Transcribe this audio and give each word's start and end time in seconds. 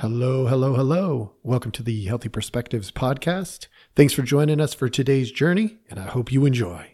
Hello, 0.00 0.46
hello, 0.46 0.74
hello. 0.74 1.32
Welcome 1.42 1.70
to 1.70 1.82
the 1.82 2.04
Healthy 2.04 2.28
Perspectives 2.28 2.90
podcast. 2.90 3.68
Thanks 3.94 4.12
for 4.12 4.20
joining 4.20 4.60
us 4.60 4.74
for 4.74 4.90
today's 4.90 5.32
journey, 5.32 5.78
and 5.88 5.98
I 5.98 6.02
hope 6.02 6.30
you 6.30 6.44
enjoy. 6.44 6.92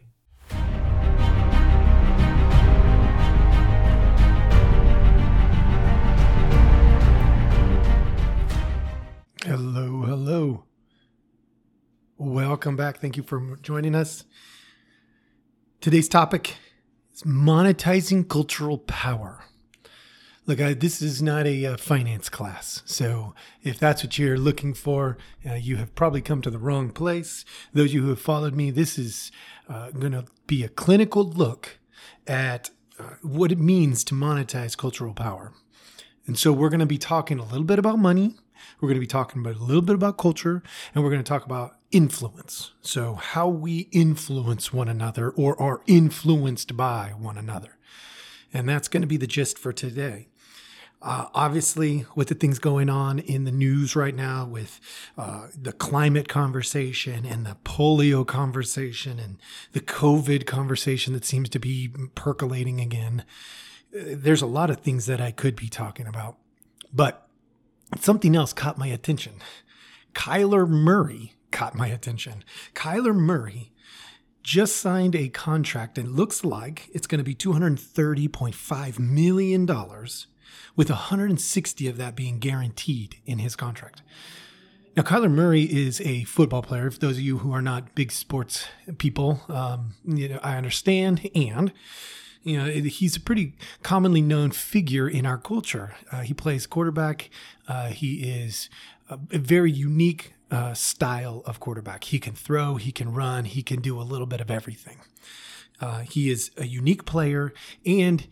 Hello, 9.42 10.02
hello. 10.02 10.64
Welcome 12.18 12.76
back. 12.76 13.00
Thank 13.00 13.16
you 13.16 13.24
for 13.24 13.58
joining 13.62 13.96
us. 13.96 14.26
Today's 15.80 16.08
topic 16.08 16.54
is 17.12 17.24
monetizing 17.24 18.28
cultural 18.28 18.78
power. 18.78 19.46
Look, 20.44 20.60
I, 20.60 20.74
this 20.74 21.00
is 21.00 21.22
not 21.22 21.46
a 21.46 21.66
uh, 21.66 21.76
finance 21.76 22.28
class. 22.28 22.82
So 22.84 23.32
if 23.62 23.78
that's 23.78 24.02
what 24.02 24.18
you're 24.18 24.38
looking 24.38 24.74
for, 24.74 25.16
uh, 25.48 25.54
you 25.54 25.76
have 25.76 25.94
probably 25.94 26.20
come 26.20 26.42
to 26.42 26.50
the 26.50 26.58
wrong 26.58 26.90
place. 26.90 27.44
Those 27.72 27.90
of 27.90 27.94
you 27.94 28.02
who 28.02 28.08
have 28.08 28.20
followed 28.20 28.54
me, 28.54 28.72
this 28.72 28.98
is 28.98 29.30
uh, 29.68 29.90
going 29.92 30.12
to 30.12 30.24
be 30.48 30.64
a 30.64 30.68
clinical 30.68 31.22
look 31.24 31.78
at 32.26 32.70
uh, 32.98 33.14
what 33.22 33.52
it 33.52 33.58
means 33.58 34.02
to 34.04 34.14
monetize 34.14 34.76
cultural 34.76 35.14
power. 35.14 35.52
And 36.26 36.36
so 36.36 36.52
we're 36.52 36.70
going 36.70 36.80
to 36.80 36.86
be 36.86 36.98
talking 36.98 37.38
a 37.38 37.44
little 37.44 37.64
bit 37.64 37.78
about 37.78 38.00
money. 38.00 38.34
We're 38.80 38.88
going 38.88 38.96
to 38.96 39.00
be 39.00 39.06
talking 39.06 39.40
about 39.42 39.56
a 39.56 39.64
little 39.64 39.82
bit 39.82 39.94
about 39.94 40.18
culture, 40.18 40.62
and 40.94 41.02
we're 41.02 41.10
going 41.10 41.22
to 41.22 41.28
talk 41.28 41.46
about 41.46 41.76
influence. 41.92 42.72
So 42.80 43.14
how 43.14 43.48
we 43.48 43.88
influence 43.92 44.72
one 44.72 44.88
another 44.88 45.30
or 45.30 45.60
are 45.60 45.82
influenced 45.86 46.76
by 46.76 47.12
one 47.16 47.38
another. 47.38 47.78
And 48.52 48.68
that's 48.68 48.88
going 48.88 49.00
to 49.00 49.06
be 49.06 49.16
the 49.16 49.26
gist 49.26 49.58
for 49.58 49.72
today. 49.72 50.28
Uh, 51.04 51.26
obviously, 51.34 52.06
with 52.14 52.28
the 52.28 52.34
things 52.34 52.60
going 52.60 52.88
on 52.88 53.18
in 53.18 53.42
the 53.42 53.50
news 53.50 53.96
right 53.96 54.14
now, 54.14 54.46
with 54.46 54.78
uh, 55.18 55.48
the 55.60 55.72
climate 55.72 56.28
conversation 56.28 57.26
and 57.26 57.44
the 57.44 57.56
polio 57.64 58.24
conversation 58.24 59.18
and 59.18 59.38
the 59.72 59.80
COVID 59.80 60.46
conversation 60.46 61.12
that 61.12 61.24
seems 61.24 61.48
to 61.48 61.58
be 61.58 61.90
percolating 62.14 62.80
again, 62.80 63.24
uh, 63.92 64.14
there's 64.14 64.42
a 64.42 64.46
lot 64.46 64.70
of 64.70 64.80
things 64.80 65.06
that 65.06 65.20
I 65.20 65.32
could 65.32 65.56
be 65.56 65.68
talking 65.68 66.06
about. 66.06 66.36
But 66.92 67.26
something 67.98 68.36
else 68.36 68.52
caught 68.52 68.78
my 68.78 68.86
attention. 68.86 69.34
Kyler 70.14 70.68
Murray 70.68 71.34
caught 71.50 71.74
my 71.74 71.88
attention. 71.88 72.44
Kyler 72.74 73.14
Murray 73.14 73.71
just 74.42 74.76
signed 74.76 75.14
a 75.14 75.28
contract 75.28 75.98
and 75.98 76.16
looks 76.16 76.44
like 76.44 76.90
it's 76.92 77.06
going 77.06 77.18
to 77.18 77.24
be 77.24 77.34
$230.5 77.34 78.98
million 78.98 79.66
with 80.76 80.90
160 80.90 81.88
of 81.88 81.96
that 81.96 82.16
being 82.16 82.38
guaranteed 82.38 83.16
in 83.24 83.38
his 83.38 83.56
contract. 83.56 84.02
Now, 84.96 85.02
Kyler 85.04 85.30
Murray 85.30 85.62
is 85.62 86.02
a 86.02 86.24
football 86.24 86.60
player. 86.62 86.90
For 86.90 86.98
those 86.98 87.16
of 87.16 87.22
you 87.22 87.38
who 87.38 87.52
are 87.52 87.62
not 87.62 87.94
big 87.94 88.12
sports 88.12 88.66
people, 88.98 89.40
um, 89.48 89.94
you 90.04 90.28
know, 90.28 90.40
I 90.42 90.56
understand. 90.58 91.30
And, 91.34 91.72
you 92.42 92.58
know, 92.58 92.66
he's 92.66 93.16
a 93.16 93.20
pretty 93.20 93.54
commonly 93.82 94.20
known 94.20 94.50
figure 94.50 95.08
in 95.08 95.24
our 95.24 95.38
culture. 95.38 95.94
Uh, 96.10 96.20
he 96.20 96.34
plays 96.34 96.66
quarterback. 96.66 97.30
Uh, 97.66 97.88
he 97.88 98.16
is 98.22 98.68
a, 99.08 99.18
a 99.30 99.38
very 99.38 99.72
unique 99.72 100.34
uh, 100.52 100.74
style 100.74 101.42
of 101.46 101.58
quarterback. 101.58 102.04
He 102.04 102.20
can 102.20 102.34
throw, 102.34 102.76
he 102.76 102.92
can 102.92 103.12
run, 103.12 103.46
he 103.46 103.62
can 103.62 103.80
do 103.80 103.98
a 104.00 104.02
little 104.02 104.26
bit 104.26 104.40
of 104.40 104.50
everything. 104.50 104.98
Uh, 105.80 106.00
he 106.00 106.30
is 106.30 106.50
a 106.56 106.66
unique 106.66 107.04
player, 107.06 107.52
and 107.84 108.28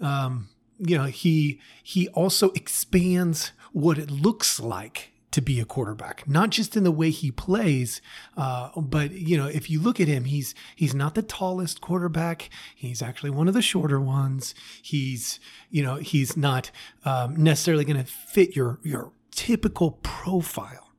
um, 0.00 0.48
you 0.78 0.96
know 0.96 1.06
he 1.06 1.60
he 1.82 2.08
also 2.08 2.50
expands 2.50 3.52
what 3.72 3.98
it 3.98 4.10
looks 4.10 4.60
like 4.60 5.12
to 5.32 5.40
be 5.40 5.58
a 5.58 5.64
quarterback, 5.64 6.28
not 6.28 6.50
just 6.50 6.76
in 6.76 6.84
the 6.84 6.92
way 6.92 7.08
he 7.08 7.30
plays, 7.30 8.02
uh, 8.36 8.68
but 8.78 9.12
you 9.12 9.36
know, 9.36 9.46
if 9.46 9.70
you 9.70 9.80
look 9.80 9.98
at 9.98 10.06
him, 10.06 10.24
he's 10.24 10.54
he's 10.76 10.94
not 10.94 11.14
the 11.14 11.22
tallest 11.22 11.80
quarterback. 11.80 12.50
He's 12.76 13.00
actually 13.00 13.30
one 13.30 13.48
of 13.48 13.54
the 13.54 13.62
shorter 13.62 14.00
ones. 14.00 14.54
He's 14.82 15.40
you 15.70 15.82
know 15.82 15.96
he's 15.96 16.36
not 16.36 16.70
um, 17.06 17.42
necessarily 17.42 17.86
going 17.86 17.96
to 17.96 18.04
fit 18.04 18.54
your 18.54 18.78
your 18.82 19.12
typical 19.32 19.92
profile. 20.02 20.91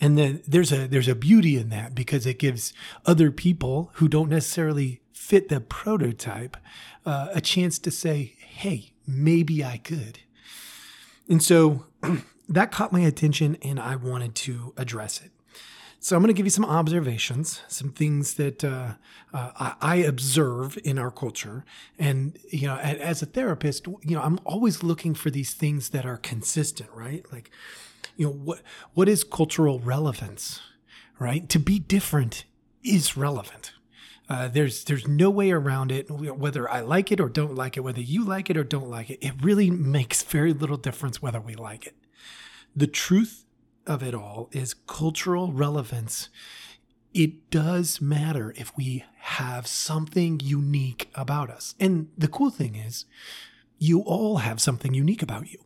And 0.00 0.18
then 0.18 0.42
there's 0.46 0.72
a 0.72 0.86
there's 0.86 1.08
a 1.08 1.14
beauty 1.14 1.56
in 1.56 1.70
that 1.70 1.94
because 1.94 2.26
it 2.26 2.38
gives 2.38 2.72
other 3.06 3.30
people 3.30 3.90
who 3.94 4.08
don't 4.08 4.28
necessarily 4.28 5.00
fit 5.12 5.48
the 5.48 5.60
prototype 5.60 6.56
uh, 7.06 7.28
a 7.32 7.40
chance 7.40 7.78
to 7.78 7.90
say, 7.90 8.34
"Hey, 8.38 8.92
maybe 9.06 9.64
I 9.64 9.78
could. 9.78 10.20
And 11.28 11.42
so 11.42 11.86
that 12.48 12.70
caught 12.70 12.92
my 12.92 13.00
attention 13.00 13.56
and 13.62 13.78
I 13.78 13.96
wanted 13.96 14.34
to 14.36 14.74
address 14.76 15.20
it. 15.22 15.30
So 15.98 16.14
I'm 16.14 16.22
going 16.22 16.32
to 16.32 16.36
give 16.36 16.46
you 16.46 16.50
some 16.50 16.64
observations, 16.64 17.62
some 17.68 17.90
things 17.90 18.34
that 18.34 18.62
uh, 18.62 18.94
uh, 19.32 19.72
I 19.80 19.96
observe 19.96 20.78
in 20.84 20.98
our 20.98 21.10
culture, 21.10 21.64
and 21.98 22.38
you 22.50 22.68
know, 22.68 22.76
as 22.76 23.22
a 23.22 23.26
therapist, 23.26 23.86
you 23.86 24.14
know, 24.14 24.22
I'm 24.22 24.38
always 24.44 24.82
looking 24.82 25.14
for 25.14 25.30
these 25.30 25.52
things 25.54 25.88
that 25.90 26.06
are 26.06 26.16
consistent, 26.16 26.90
right? 26.94 27.24
Like, 27.32 27.50
you 28.16 28.26
know, 28.26 28.32
what 28.32 28.62
what 28.94 29.08
is 29.08 29.24
cultural 29.24 29.80
relevance, 29.80 30.60
right? 31.18 31.48
To 31.48 31.58
be 31.58 31.78
different 31.78 32.44
is 32.84 33.16
relevant. 33.16 33.72
Uh, 34.28 34.48
there's 34.48 34.84
there's 34.84 35.08
no 35.08 35.30
way 35.30 35.50
around 35.50 35.90
it. 35.90 36.10
Whether 36.10 36.70
I 36.70 36.80
like 36.80 37.10
it 37.10 37.20
or 37.20 37.28
don't 37.28 37.54
like 37.54 37.76
it, 37.76 37.80
whether 37.80 38.00
you 38.00 38.24
like 38.24 38.50
it 38.50 38.56
or 38.56 38.64
don't 38.64 38.90
like 38.90 39.10
it, 39.10 39.18
it 39.24 39.32
really 39.40 39.70
makes 39.70 40.22
very 40.22 40.52
little 40.52 40.76
difference 40.76 41.22
whether 41.22 41.40
we 41.40 41.54
like 41.54 41.86
it. 41.86 41.94
The 42.74 42.86
truth 42.86 43.45
of 43.86 44.02
it 44.02 44.14
all 44.14 44.48
is 44.52 44.74
cultural 44.74 45.52
relevance. 45.52 46.28
It 47.14 47.50
does 47.50 48.00
matter 48.00 48.52
if 48.56 48.76
we 48.76 49.04
have 49.18 49.66
something 49.66 50.40
unique 50.42 51.10
about 51.14 51.50
us. 51.50 51.74
And 51.80 52.08
the 52.16 52.28
cool 52.28 52.50
thing 52.50 52.74
is, 52.74 53.06
you 53.78 54.00
all 54.00 54.38
have 54.38 54.60
something 54.60 54.94
unique 54.94 55.22
about 55.22 55.50
you. 55.50 55.58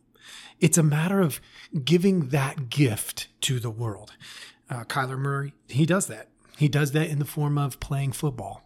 It's 0.59 0.77
a 0.77 0.83
matter 0.83 1.21
of 1.21 1.41
giving 1.83 2.29
that 2.29 2.69
gift 2.69 3.27
to 3.41 3.59
the 3.59 3.69
world. 3.69 4.13
Uh, 4.69 4.83
Kyler 4.83 5.17
Murray, 5.17 5.53
he 5.67 5.85
does 5.85 6.07
that. 6.07 6.29
He 6.57 6.67
does 6.67 6.91
that 6.91 7.09
in 7.09 7.19
the 7.19 7.25
form 7.25 7.57
of 7.57 7.79
playing 7.79 8.11
football. 8.11 8.63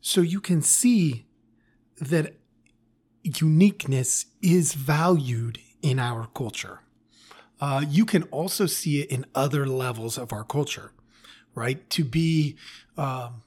So 0.00 0.20
you 0.20 0.40
can 0.40 0.62
see 0.62 1.26
that 2.00 2.34
uniqueness 3.22 4.26
is 4.40 4.74
valued 4.74 5.58
in 5.82 5.98
our 5.98 6.26
culture. 6.34 6.80
Uh, 7.62 7.84
you 7.88 8.04
can 8.04 8.24
also 8.24 8.66
see 8.66 9.00
it 9.00 9.08
in 9.08 9.24
other 9.36 9.64
levels 9.64 10.18
of 10.18 10.32
our 10.32 10.42
culture, 10.42 10.90
right? 11.54 11.88
To 11.90 12.02
be, 12.02 12.56
um, 12.96 13.44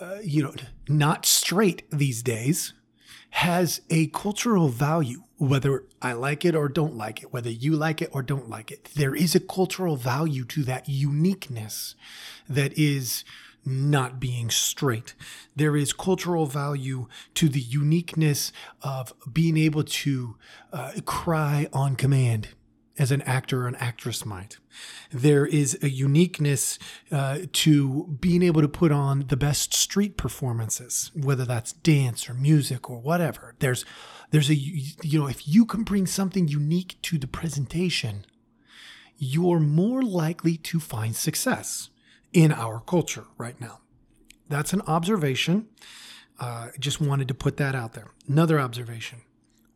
uh, 0.00 0.20
you 0.24 0.42
know, 0.42 0.54
not 0.88 1.26
straight 1.26 1.82
these 1.90 2.22
days 2.22 2.72
has 3.30 3.82
a 3.90 4.06
cultural 4.06 4.68
value, 4.68 5.24
whether 5.36 5.84
I 6.00 6.14
like 6.14 6.46
it 6.46 6.54
or 6.54 6.66
don't 6.70 6.96
like 6.96 7.22
it, 7.22 7.30
whether 7.30 7.50
you 7.50 7.76
like 7.76 8.00
it 8.00 8.08
or 8.10 8.22
don't 8.22 8.48
like 8.48 8.72
it. 8.72 8.88
There 8.94 9.14
is 9.14 9.34
a 9.34 9.40
cultural 9.40 9.96
value 9.96 10.46
to 10.46 10.62
that 10.62 10.88
uniqueness 10.88 11.94
that 12.48 12.72
is 12.78 13.22
not 13.66 14.18
being 14.18 14.48
straight. 14.48 15.14
There 15.54 15.76
is 15.76 15.92
cultural 15.92 16.46
value 16.46 17.06
to 17.34 17.50
the 17.50 17.60
uniqueness 17.60 18.50
of 18.80 19.12
being 19.30 19.58
able 19.58 19.84
to 19.84 20.36
uh, 20.72 20.92
cry 21.04 21.68
on 21.74 21.96
command 21.96 22.48
as 22.98 23.10
an 23.10 23.22
actor 23.22 23.64
or 23.64 23.68
an 23.68 23.76
actress 23.76 24.24
might. 24.24 24.58
There 25.10 25.46
is 25.46 25.78
a 25.82 25.90
uniqueness 25.90 26.78
uh, 27.10 27.40
to 27.52 28.16
being 28.20 28.42
able 28.42 28.62
to 28.62 28.68
put 28.68 28.92
on 28.92 29.26
the 29.28 29.36
best 29.36 29.74
street 29.74 30.16
performances, 30.16 31.10
whether 31.14 31.44
that's 31.44 31.72
dance 31.72 32.28
or 32.28 32.34
music 32.34 32.88
or 32.90 32.98
whatever. 32.98 33.54
There's 33.58 33.84
there's 34.30 34.50
a 34.50 34.54
you 34.54 35.18
know 35.20 35.26
if 35.26 35.46
you 35.46 35.64
can 35.64 35.82
bring 35.82 36.06
something 36.06 36.48
unique 36.48 36.96
to 37.02 37.18
the 37.18 37.28
presentation, 37.28 38.24
you're 39.18 39.60
more 39.60 40.02
likely 40.02 40.56
to 40.58 40.80
find 40.80 41.14
success 41.14 41.90
in 42.32 42.52
our 42.52 42.80
culture 42.80 43.24
right 43.38 43.60
now. 43.60 43.80
That's 44.48 44.72
an 44.72 44.82
observation. 44.82 45.68
Uh, 46.38 46.68
just 46.78 47.00
wanted 47.00 47.28
to 47.28 47.34
put 47.34 47.56
that 47.56 47.74
out 47.74 47.94
there. 47.94 48.10
Another 48.28 48.60
observation 48.60 49.22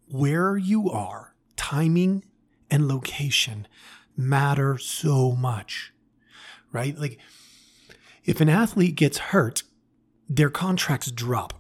where 0.09 0.57
you 0.57 0.91
are, 0.91 1.35
timing 1.57 2.25
and 2.71 2.89
location 2.89 3.67
matter 4.17 4.79
so 4.79 5.33
much, 5.33 5.93
right? 6.73 6.99
Like, 6.99 7.19
if 8.25 8.41
an 8.41 8.49
athlete 8.49 8.95
gets 8.95 9.19
hurt, 9.19 9.63
their 10.29 10.51
contracts 10.51 11.11
drop, 11.11 11.55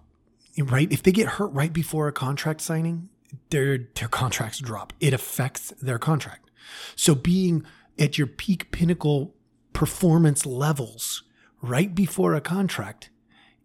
right? 0.59 0.91
If 0.93 1.03
they 1.03 1.13
get 1.13 1.29
hurt 1.29 1.49
right 1.49 1.73
before 1.73 2.07
a 2.07 2.13
contract 2.13 2.61
signing, 2.61 3.09
their 3.51 3.89
their 3.95 4.09
contracts 4.09 4.59
drop. 4.59 4.93
It 5.01 5.13
affects 5.13 5.73
their 5.81 5.99
contract. 5.99 6.51
So 6.97 7.15
being 7.15 7.65
at 7.99 8.19
your 8.19 8.27
peak 8.27 8.71
pinnacle 8.71 9.35
performance 9.73 10.47
levels 10.47 11.23
right 11.63 11.95
before 11.95 12.35
a 12.35 12.41
contract 12.41 13.11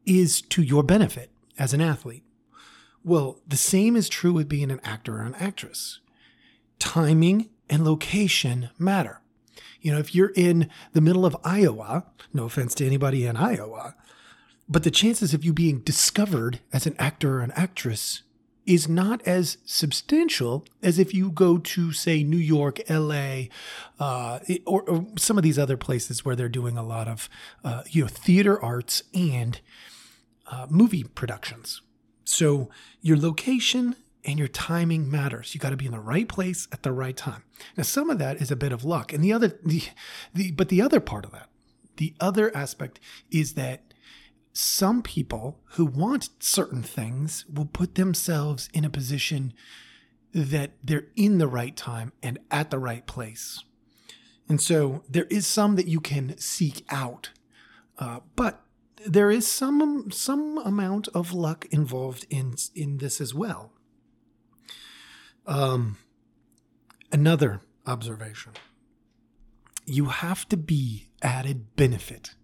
is 0.06 0.42
to 0.42 0.62
your 0.62 0.84
benefit 0.84 1.32
as 1.58 1.74
an 1.74 1.82
athlete. 1.82 2.24
Well, 3.04 3.40
the 3.48 3.58
same 3.58 3.96
is 3.96 4.10
true 4.10 4.34
with 4.34 4.50
being 4.50 4.72
an 4.72 4.82
actor 4.84 5.18
or 5.18 5.22
an 5.22 5.36
actress. 5.36 6.00
Timing 6.80 7.50
and 7.70 7.84
location 7.84 8.70
matter. 8.78 9.22
You 9.82 9.92
know, 9.92 10.00
if 10.00 10.16
you're 10.16 10.34
in 10.36 10.70
the 10.94 11.02
middle 11.02 11.26
of 11.26 11.38
Iowa, 11.44 12.06
no 12.34 12.46
offense 12.46 12.74
to 12.76 12.86
anybody 12.86 13.26
in 13.26 13.38
Iowa, 13.38 13.96
but 14.68 14.84
the 14.84 14.92
chances 14.92 15.34
of 15.34 15.46
you 15.46 15.54
being 15.54 15.80
discovered 15.80 16.60
as 16.74 16.88
an 16.88 16.96
actor 16.98 17.40
or 17.40 17.42
an 17.42 17.52
actress 17.52 18.24
is 18.66 18.90
not 18.90 19.22
as 19.28 19.58
substantial 19.64 20.66
as 20.82 20.98
if 20.98 21.14
you 21.14 21.30
go 21.30 21.58
to, 21.60 21.92
say, 21.92 22.24
New 22.24 22.38
York, 22.38 22.80
LA, 22.90 23.44
uh, 24.00 24.40
or, 24.66 24.82
or, 24.84 25.06
some 25.18 25.38
of 25.38 25.44
these 25.44 25.60
other 25.60 25.78
places 25.78 26.26
where 26.26 26.36
they're 26.36 26.50
doing 26.50 26.78
a 26.78 26.84
lot 26.84 27.08
of, 27.08 27.30
uh, 27.64 27.84
you 27.90 28.02
know, 28.02 28.08
theater 28.08 28.62
arts 28.62 29.04
and 29.14 29.62
uh, 30.48 30.66
movie 30.70 31.04
productions. 31.04 31.82
So 32.24 32.70
your 33.02 33.18
location 33.18 33.96
and 34.26 34.40
your 34.40 34.48
timing 34.48 35.10
matters. 35.10 35.54
You 35.54 35.60
got 35.60 35.70
to 35.70 35.78
be 35.78 35.86
in 35.86 35.92
the 35.92 36.00
right 36.00 36.28
place 36.28 36.68
at 36.72 36.84
the 36.84 36.92
right 36.92 37.16
time. 37.16 37.44
Now, 37.78 37.84
some 37.84 38.10
of 38.10 38.20
that 38.20 38.42
is 38.42 38.52
a 38.52 38.56
bit 38.56 38.72
of 38.72 38.84
luck, 38.84 39.14
and 39.14 39.24
the 39.24 39.34
other, 39.34 39.60
the, 39.64 39.84
the, 40.34 40.52
but 40.52 40.70
the 40.70 40.82
other 40.82 41.00
part 41.00 41.26
of 41.26 41.32
that, 41.32 41.50
the 41.98 42.14
other 42.20 42.56
aspect 42.56 43.00
is 43.32 43.54
that 43.54 43.94
some 44.52 45.02
people 45.02 45.60
who 45.72 45.86
want 45.86 46.30
certain 46.40 46.82
things 46.82 47.46
will 47.54 47.66
put 47.66 47.96
themselves 47.96 48.70
in 48.74 48.86
a 48.86 48.90
position 48.90 49.54
that 50.34 50.72
they're 50.84 51.08
in 51.16 51.38
the 51.38 51.48
right 51.48 51.76
time 51.76 52.14
and 52.24 52.40
at 52.52 52.72
the 52.72 52.80
right 52.80 53.06
place. 53.06 53.64
And 54.48 54.62
so 54.62 55.04
there 55.10 55.26
is 55.26 55.48
some 55.48 55.76
that 55.76 55.88
you 55.88 56.00
can 56.00 56.38
seek 56.38 56.86
out, 56.90 57.32
uh, 57.98 58.20
but 58.36 58.62
there 59.06 59.30
is 59.30 59.48
some 59.48 60.10
some 60.12 60.58
amount 60.60 61.08
of 61.10 61.34
luck 61.34 61.66
involved 61.72 62.26
in 62.30 62.56
in 62.74 62.98
this 62.98 63.22
as 63.22 63.34
well. 63.34 63.72
Um, 65.48 65.98
another 67.12 67.62
observation: 67.86 68.54
you 69.86 70.06
have 70.06 70.48
to 70.50 70.58
be 70.58 71.10
added 71.22 71.76
benefit 71.76 72.36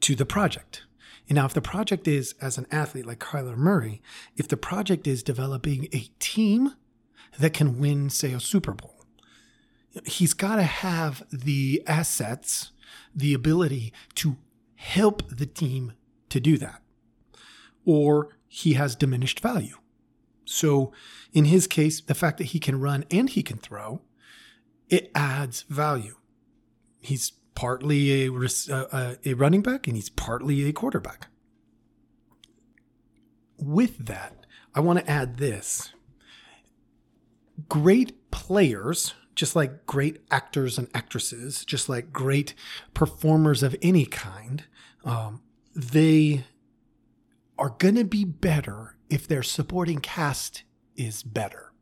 to 0.00 0.14
the 0.14 0.26
project. 0.26 0.82
And 1.28 1.36
now, 1.36 1.46
if 1.46 1.54
the 1.54 1.62
project 1.62 2.08
is, 2.08 2.34
as 2.40 2.58
an 2.58 2.66
athlete 2.70 3.06
like 3.06 3.20
Kyler 3.20 3.56
Murray, 3.56 4.02
if 4.36 4.48
the 4.48 4.56
project 4.56 5.06
is 5.06 5.22
developing 5.22 5.88
a 5.92 6.08
team 6.18 6.74
that 7.38 7.54
can 7.54 7.78
win, 7.78 8.10
say, 8.10 8.32
a 8.32 8.40
Super 8.40 8.72
Bowl, 8.72 9.04
he's 10.04 10.34
got 10.34 10.56
to 10.56 10.64
have 10.64 11.22
the 11.30 11.82
assets, 11.86 12.72
the 13.14 13.34
ability 13.34 13.92
to 14.16 14.36
help 14.74 15.22
the 15.30 15.46
team 15.46 15.92
to 16.28 16.40
do 16.40 16.58
that, 16.58 16.82
or 17.84 18.36
he 18.48 18.74
has 18.74 18.96
diminished 18.96 19.40
value. 19.40 19.76
So, 20.44 20.92
in 21.32 21.46
his 21.46 21.66
case, 21.66 22.00
the 22.00 22.14
fact 22.14 22.38
that 22.38 22.48
he 22.48 22.58
can 22.58 22.80
run 22.80 23.04
and 23.10 23.28
he 23.28 23.42
can 23.42 23.58
throw, 23.58 24.02
it 24.88 25.10
adds 25.14 25.62
value. 25.68 26.16
He's 27.00 27.32
partly 27.54 28.26
a, 28.26 28.32
uh, 28.32 29.14
a 29.24 29.34
running 29.34 29.62
back 29.62 29.86
and 29.86 29.96
he's 29.96 30.10
partly 30.10 30.68
a 30.68 30.72
quarterback. 30.72 31.28
With 33.58 34.06
that, 34.06 34.46
I 34.74 34.80
want 34.80 34.98
to 34.98 35.10
add 35.10 35.36
this. 35.36 35.92
Great 37.68 38.30
players, 38.30 39.14
just 39.34 39.54
like 39.54 39.86
great 39.86 40.20
actors 40.30 40.78
and 40.78 40.88
actresses, 40.94 41.64
just 41.64 41.88
like 41.88 42.12
great 42.12 42.54
performers 42.94 43.62
of 43.62 43.76
any 43.82 44.04
kind, 44.04 44.64
um, 45.04 45.42
they 45.74 46.44
are 47.58 47.70
going 47.78 47.94
to 47.94 48.04
be 48.04 48.24
better 48.24 48.96
if 49.12 49.28
their 49.28 49.42
supporting 49.42 49.98
cast 49.98 50.62
is 50.96 51.22
better, 51.22 51.72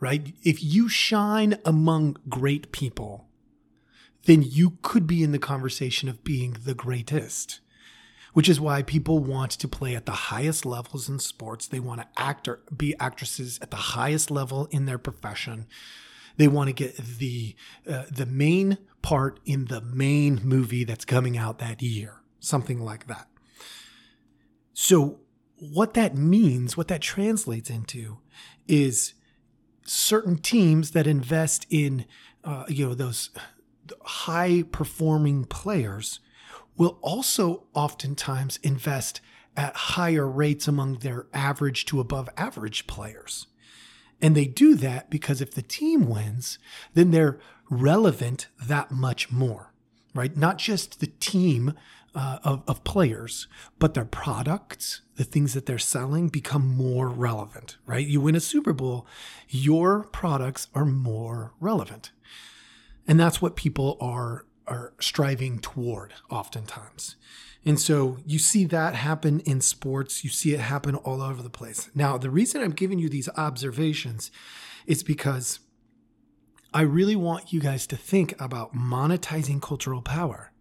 right? 0.00 0.34
If 0.42 0.64
you 0.64 0.88
shine 0.88 1.58
among 1.64 2.16
great 2.28 2.72
people, 2.72 3.28
then 4.24 4.42
you 4.42 4.78
could 4.80 5.06
be 5.06 5.22
in 5.22 5.32
the 5.32 5.38
conversation 5.38 6.08
of 6.08 6.24
being 6.24 6.56
the 6.64 6.74
greatest. 6.74 7.60
Which 8.34 8.48
is 8.48 8.60
why 8.60 8.82
people 8.82 9.18
want 9.18 9.52
to 9.52 9.66
play 9.66 9.96
at 9.96 10.06
the 10.06 10.12
highest 10.12 10.64
levels 10.64 11.08
in 11.08 11.18
sports. 11.18 11.66
They 11.66 11.80
want 11.80 12.02
to 12.02 12.06
act 12.16 12.46
or 12.46 12.60
be 12.74 12.94
actresses 13.00 13.58
at 13.60 13.70
the 13.70 13.76
highest 13.76 14.30
level 14.30 14.66
in 14.66 14.84
their 14.84 14.98
profession. 14.98 15.66
They 16.36 16.46
want 16.46 16.68
to 16.68 16.72
get 16.72 16.96
the 16.96 17.56
uh, 17.88 18.04
the 18.10 18.26
main 18.26 18.78
part 19.02 19.40
in 19.44 19.64
the 19.64 19.80
main 19.80 20.40
movie 20.44 20.84
that's 20.84 21.04
coming 21.04 21.36
out 21.36 21.58
that 21.58 21.82
year, 21.82 22.20
something 22.38 22.80
like 22.80 23.06
that. 23.08 23.26
So, 24.72 25.18
what 25.60 25.94
that 25.94 26.16
means, 26.16 26.76
what 26.76 26.88
that 26.88 27.02
translates 27.02 27.70
into, 27.70 28.18
is 28.66 29.14
certain 29.84 30.36
teams 30.36 30.92
that 30.92 31.06
invest 31.06 31.66
in, 31.70 32.04
uh, 32.44 32.64
you 32.68 32.86
know, 32.86 32.94
those 32.94 33.30
high 34.02 34.62
performing 34.70 35.44
players 35.44 36.20
will 36.76 36.98
also 37.02 37.64
oftentimes 37.74 38.58
invest 38.62 39.20
at 39.56 39.74
higher 39.74 40.28
rates 40.28 40.68
among 40.68 40.98
their 40.98 41.26
average 41.34 41.84
to 41.86 41.98
above 41.98 42.28
average 42.36 42.86
players. 42.86 43.48
And 44.20 44.36
they 44.36 44.46
do 44.46 44.74
that 44.76 45.10
because 45.10 45.40
if 45.40 45.52
the 45.52 45.62
team 45.62 46.08
wins, 46.08 46.58
then 46.94 47.10
they're 47.10 47.38
relevant 47.70 48.48
that 48.62 48.90
much 48.90 49.30
more, 49.30 49.72
right? 50.14 50.36
Not 50.36 50.58
just 50.58 51.00
the 51.00 51.06
team 51.06 51.74
uh, 52.18 52.40
of, 52.42 52.64
of 52.66 52.82
players, 52.82 53.46
but 53.78 53.94
their 53.94 54.04
products, 54.04 55.02
the 55.14 55.22
things 55.22 55.54
that 55.54 55.66
they're 55.66 55.78
selling 55.78 56.28
become 56.28 56.66
more 56.66 57.08
relevant, 57.08 57.76
right? 57.86 58.04
You 58.04 58.20
win 58.20 58.34
a 58.34 58.40
Super 58.40 58.72
Bowl, 58.72 59.06
your 59.48 60.02
products 60.02 60.66
are 60.74 60.84
more 60.84 61.52
relevant. 61.60 62.10
And 63.06 63.20
that's 63.20 63.40
what 63.40 63.54
people 63.54 63.96
are 64.00 64.44
are 64.66 64.92
striving 65.00 65.60
toward 65.60 66.12
oftentimes. 66.28 67.14
And 67.64 67.80
so 67.80 68.18
you 68.26 68.38
see 68.38 68.64
that 68.66 68.94
happen 68.96 69.40
in 69.40 69.60
sports, 69.60 70.24
you 70.24 70.28
see 70.28 70.52
it 70.52 70.60
happen 70.60 70.96
all 70.96 71.22
over 71.22 71.40
the 71.40 71.48
place. 71.48 71.88
Now, 71.94 72.18
the 72.18 72.30
reason 72.30 72.60
I'm 72.62 72.72
giving 72.72 72.98
you 72.98 73.08
these 73.08 73.30
observations 73.36 74.30
is 74.86 75.02
because 75.02 75.60
I 76.74 76.82
really 76.82 77.16
want 77.16 77.52
you 77.52 77.60
guys 77.60 77.86
to 77.86 77.96
think 77.96 78.38
about 78.38 78.74
monetizing 78.74 79.62
cultural 79.62 80.02
power. 80.02 80.52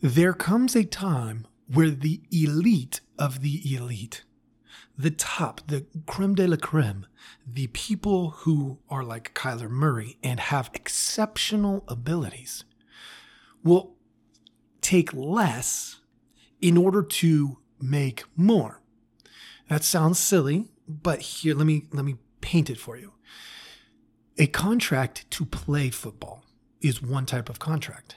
There 0.00 0.34
comes 0.34 0.76
a 0.76 0.84
time 0.84 1.46
where 1.72 1.90
the 1.90 2.20
elite 2.30 3.00
of 3.18 3.40
the 3.40 3.74
elite 3.74 4.24
the 4.96 5.10
top, 5.10 5.60
the 5.66 5.86
creme 6.06 6.34
de 6.34 6.46
la 6.46 6.56
creme, 6.56 7.06
the 7.46 7.66
people 7.68 8.30
who 8.30 8.78
are 8.88 9.02
like 9.02 9.34
Kyler 9.34 9.68
Murray 9.68 10.18
and 10.22 10.38
have 10.38 10.70
exceptional 10.72 11.84
abilities 11.88 12.64
will 13.62 13.94
take 14.80 15.12
less 15.12 16.00
in 16.60 16.76
order 16.76 17.02
to 17.02 17.58
make 17.80 18.24
more. 18.36 18.82
That 19.68 19.82
sounds 19.82 20.18
silly, 20.18 20.68
but 20.86 21.20
here 21.20 21.54
let 21.54 21.66
me 21.66 21.86
let 21.92 22.04
me 22.04 22.16
paint 22.40 22.70
it 22.70 22.78
for 22.78 22.96
you. 22.96 23.12
A 24.38 24.46
contract 24.46 25.30
to 25.32 25.44
play 25.44 25.90
football 25.90 26.44
is 26.80 27.02
one 27.02 27.24
type 27.26 27.48
of 27.48 27.58
contract. 27.58 28.16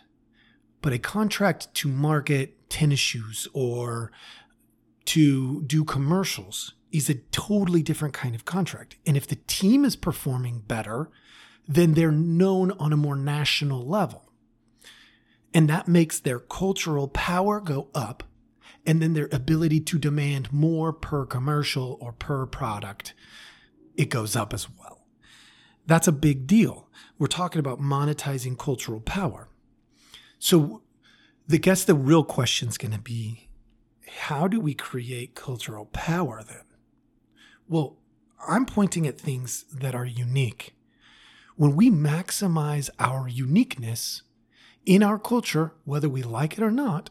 But 0.82 0.94
a 0.94 1.00
contract 1.00 1.74
to 1.76 1.88
market 1.88 2.70
tennis 2.70 3.00
shoes 3.00 3.48
or 3.54 4.12
to 5.06 5.64
do 5.64 5.84
commercials 5.84 6.74
is 6.92 7.10
a 7.10 7.16
totally 7.16 7.82
different 7.82 8.14
kind 8.14 8.36
of 8.36 8.46
contract. 8.46 8.98
And 9.06 9.18
if 9.18 9.28
the 9.28 9.38
team 9.48 9.84
is 9.84 9.96
performing 9.96 10.60
better, 10.60 11.10
then 11.68 11.94
they're 11.94 12.12
known 12.12 12.72
on 12.72 12.94
a 12.94 12.98
more 12.98 13.16
national 13.16 13.86
level. 13.86 14.32
And 15.54 15.70
that 15.70 15.88
makes 15.88 16.20
their 16.20 16.40
cultural 16.40 17.08
power 17.08 17.60
go 17.60 17.90
up, 17.96 18.24
and 18.86 19.02
then 19.02 19.14
their 19.14 19.30
ability 19.32 19.82
to 19.82 19.98
demand 19.98 20.54
more 20.54 20.94
per 20.94 21.26
commercial 21.26 21.98
or 22.00 22.14
per 22.14 22.46
product, 22.46 23.14
it 23.96 24.10
goes 24.10 24.36
up 24.36 24.54
as 24.54 24.68
well. 24.80 25.06
That's 25.86 26.08
a 26.08 26.14
big 26.14 26.48
deal. 26.48 26.90
We're 27.18 27.28
talking 27.28 27.60
about 27.60 27.82
monetizing 27.82 28.58
cultural 28.58 29.00
power. 29.00 29.50
So, 30.39 30.82
the 31.48 31.58
guess 31.58 31.84
the 31.84 31.96
real 31.96 32.24
question 32.24 32.67
is 32.67 32.77
going 32.77 32.91
to 32.91 33.00
be 33.00 33.48
how 34.08 34.48
do 34.48 34.60
we 34.60 34.74
create 34.74 35.36
cultural 35.36 35.86
power 35.86 36.44
then? 36.44 36.63
Well, 37.67 37.98
I'm 38.48 38.65
pointing 38.65 39.08
at 39.08 39.20
things 39.20 39.65
that 39.74 39.96
are 39.96 40.06
unique. 40.06 40.75
When 41.56 41.75
we 41.75 41.89
maximize 41.89 42.89
our 43.00 43.27
uniqueness 43.27 44.22
in 44.86 45.03
our 45.03 45.20
culture, 45.20 45.74
whether 45.86 46.08
we 46.08 46.24
like 46.24 46.58
it 46.58 46.63
or 46.63 46.72
not, 46.72 47.10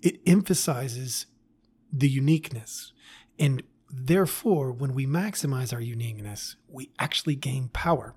it 0.00 0.20
emphasizes 0.26 1.26
the 1.92 2.08
uniqueness. 2.08 2.92
And 3.38 3.62
therefore, 3.90 4.72
when 4.72 4.94
we 4.94 5.06
maximize 5.06 5.72
our 5.72 5.80
uniqueness, 5.80 6.56
we 6.68 6.90
actually 6.98 7.34
gain 7.34 7.68
power. 7.68 8.14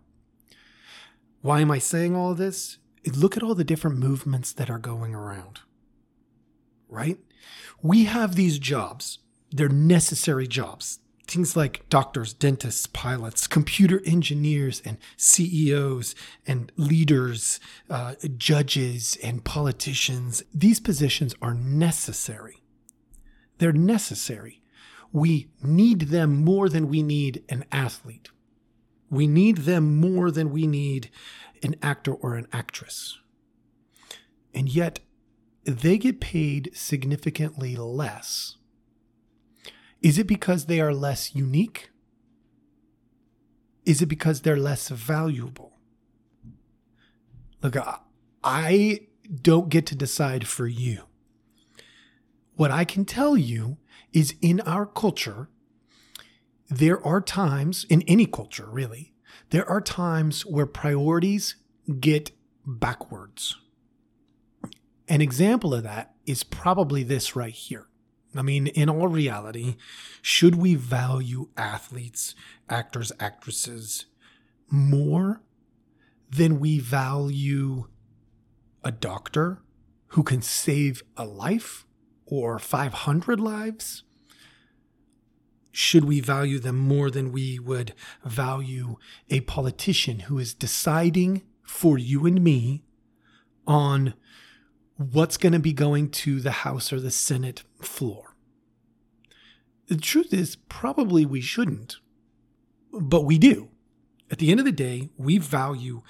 Why 1.41 1.61
am 1.61 1.71
I 1.71 1.79
saying 1.79 2.15
all 2.15 2.33
this? 2.33 2.77
Look 3.13 3.37
at 3.37 3.43
all 3.43 3.55
the 3.55 3.63
different 3.63 3.97
movements 3.97 4.51
that 4.53 4.69
are 4.69 4.79
going 4.79 5.13
around, 5.13 5.59
right? 6.89 7.17
We 7.81 8.05
have 8.05 8.35
these 8.35 8.59
jobs, 8.59 9.19
they're 9.51 9.69
necessary 9.69 10.47
jobs. 10.47 10.99
things 11.27 11.55
like 11.55 11.87
doctors, 11.89 12.33
dentists, 12.33 12.85
pilots, 12.87 13.47
computer 13.47 14.01
engineers, 14.05 14.81
and 14.85 14.97
CEOs, 15.17 16.13
and 16.45 16.71
leaders, 16.77 17.59
uh, 17.89 18.13
judges, 18.37 19.17
and 19.23 19.43
politicians. 19.43 20.43
These 20.53 20.79
positions 20.79 21.33
are 21.41 21.55
necessary. 21.55 22.61
They're 23.57 23.73
necessary. 23.73 24.61
We 25.11 25.47
need 25.63 26.01
them 26.09 26.43
more 26.43 26.69
than 26.69 26.89
we 26.89 27.01
need 27.01 27.43
an 27.49 27.65
athlete. 27.71 28.29
We 29.09 29.27
need 29.27 29.59
them 29.59 29.99
more 29.99 30.29
than 30.29 30.51
we 30.51 30.67
need 30.67 31.09
an 31.65 31.75
actor 31.81 32.13
or 32.13 32.35
an 32.35 32.47
actress. 32.53 33.19
And 34.53 34.69
yet, 34.69 34.99
they 35.65 35.97
get 35.97 36.21
paid 36.21 36.71
significantly 36.73 37.75
less 37.75 38.57
is 40.05 40.19
it 40.19 40.27
because 40.27 40.65
they 40.65 40.79
are 40.79 40.93
less 40.93 41.33
unique? 41.33 41.89
Is 43.87 44.03
it 44.03 44.05
because 44.05 44.41
they're 44.41 44.55
less 44.55 44.89
valuable? 44.89 45.79
Look, 47.63 47.75
I 48.43 48.99
don't 49.41 49.69
get 49.69 49.87
to 49.87 49.95
decide 49.95 50.47
for 50.47 50.67
you. 50.67 51.05
What 52.53 52.69
I 52.69 52.85
can 52.85 53.03
tell 53.03 53.35
you 53.35 53.77
is 54.13 54.35
in 54.43 54.61
our 54.61 54.85
culture, 54.85 55.49
there 56.69 57.03
are 57.03 57.19
times, 57.19 57.83
in 57.89 58.03
any 58.03 58.27
culture 58.27 58.67
really, 58.69 59.14
there 59.49 59.67
are 59.69 59.81
times 59.81 60.45
where 60.45 60.65
priorities 60.65 61.55
get 61.99 62.31
backwards. 62.65 63.57
An 65.07 65.21
example 65.21 65.73
of 65.73 65.83
that 65.83 66.15
is 66.25 66.43
probably 66.43 67.03
this 67.03 67.35
right 67.35 67.53
here. 67.53 67.87
I 68.35 68.41
mean, 68.41 68.67
in 68.67 68.89
all 68.89 69.07
reality, 69.07 69.77
should 70.21 70.55
we 70.55 70.75
value 70.75 71.49
athletes, 71.55 72.35
actors, 72.69 73.11
actresses 73.19 74.07
more 74.69 75.41
than 76.29 76.59
we 76.59 76.79
value 76.79 77.87
a 78.83 78.91
doctor 78.91 79.61
who 80.07 80.23
can 80.23 80.41
save 80.41 81.03
a 81.15 81.25
life 81.25 81.85
or 82.25 82.59
500 82.59 83.39
lives? 83.39 84.03
Should 85.77 86.05
we 86.05 86.21
value 86.21 86.59
them 86.59 86.77
more 86.77 87.11
than 87.11 87.33
we 87.33 87.59
would 87.59 87.93
value 88.23 88.95
a 89.29 89.41
politician 89.41 90.19
who 90.19 90.39
is 90.39 90.53
deciding 90.53 91.41
for 91.63 91.97
you 91.97 92.25
and 92.25 92.41
me 92.41 92.85
on 93.67 94.13
what's 94.95 95.35
going 95.35 95.51
to 95.51 95.59
be 95.59 95.73
going 95.73 96.11
to 96.11 96.39
the 96.39 96.63
House 96.63 96.93
or 96.93 97.01
the 97.01 97.11
Senate 97.11 97.63
floor. 97.81 98.37
The 99.87 99.97
truth 99.97 100.33
is, 100.33 100.55
probably 100.55 101.25
we 101.25 101.41
shouldn't, 101.41 101.97
but 102.93 103.25
we 103.25 103.37
do. 103.37 103.67
At 104.31 104.37
the 104.37 104.51
end 104.51 104.61
of 104.61 104.65
the 104.65 104.71
day, 104.71 105.09
we 105.17 105.39
value 105.39 106.03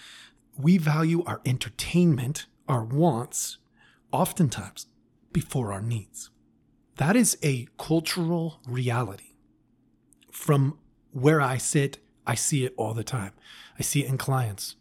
we 0.57 0.77
value 0.77 1.23
our 1.25 1.41
entertainment, 1.43 2.45
our 2.69 2.83
wants, 2.83 3.57
oftentimes 4.11 4.85
before 5.33 5.73
our 5.73 5.81
needs. 5.81 6.29
That 6.97 7.15
is 7.15 7.35
a 7.41 7.67
cultural 7.79 8.59
reality. 8.67 9.34
From 10.35 10.77
where 11.13 11.39
I 11.39 11.55
sit, 11.55 11.99
I 12.27 12.35
see 12.35 12.65
it 12.65 12.73
all 12.75 12.93
the 12.93 13.05
time. 13.05 13.31
I 13.79 13.83
see 13.83 14.03
it 14.03 14.09
in 14.09 14.17
clients. 14.17 14.75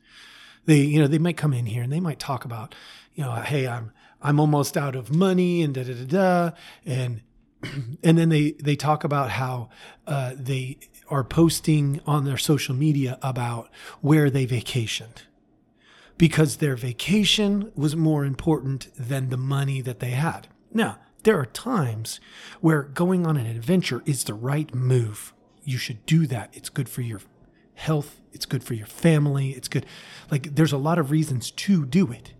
They, 0.66 0.80
you 0.80 1.00
know, 1.00 1.06
they 1.06 1.18
might 1.18 1.36
come 1.36 1.52
in 1.52 1.66
here 1.66 1.84
and 1.84 1.92
they 1.92 2.00
might 2.00 2.18
talk 2.18 2.44
about, 2.44 2.74
you 3.14 3.22
know, 3.22 3.32
hey, 3.36 3.68
I'm 3.68 3.92
I'm 4.20 4.40
almost 4.40 4.76
out 4.76 4.96
of 4.96 5.14
money 5.14 5.62
and 5.62 5.72
da 5.72 5.84
da 5.84 5.94
da 5.94 6.04
da 6.04 6.56
and 6.84 7.22
and 8.02 8.18
then 8.18 8.30
they 8.30 8.52
they 8.52 8.74
talk 8.74 9.04
about 9.04 9.30
how 9.30 9.68
uh, 10.08 10.32
they 10.36 10.78
are 11.08 11.22
posting 11.22 12.00
on 12.04 12.24
their 12.24 12.36
social 12.36 12.74
media 12.74 13.16
about 13.22 13.70
where 14.00 14.30
they 14.30 14.46
vacationed 14.46 15.22
because 16.18 16.56
their 16.56 16.74
vacation 16.74 17.70
was 17.76 17.94
more 17.94 18.24
important 18.24 18.88
than 18.96 19.30
the 19.30 19.36
money 19.36 19.80
that 19.80 20.00
they 20.00 20.10
had. 20.10 20.48
Now, 20.72 20.98
there 21.24 21.38
are 21.38 21.46
times 21.46 22.20
where 22.60 22.82
going 22.82 23.26
on 23.26 23.36
an 23.36 23.46
adventure 23.46 24.02
is 24.04 24.24
the 24.24 24.34
right 24.34 24.74
move. 24.74 25.33
You 25.64 25.78
should 25.78 26.04
do 26.06 26.26
that. 26.26 26.50
It's 26.52 26.68
good 26.68 26.88
for 26.88 27.02
your 27.02 27.20
health, 27.74 28.20
it's 28.32 28.46
good 28.46 28.62
for 28.62 28.74
your 28.74 28.86
family, 28.86 29.50
it's 29.50 29.66
good. 29.68 29.84
Like, 30.30 30.54
there's 30.54 30.72
a 30.72 30.78
lot 30.78 30.98
of 30.98 31.10
reasons 31.10 31.50
to 31.50 31.84
do 31.84 32.12
it 32.12 32.34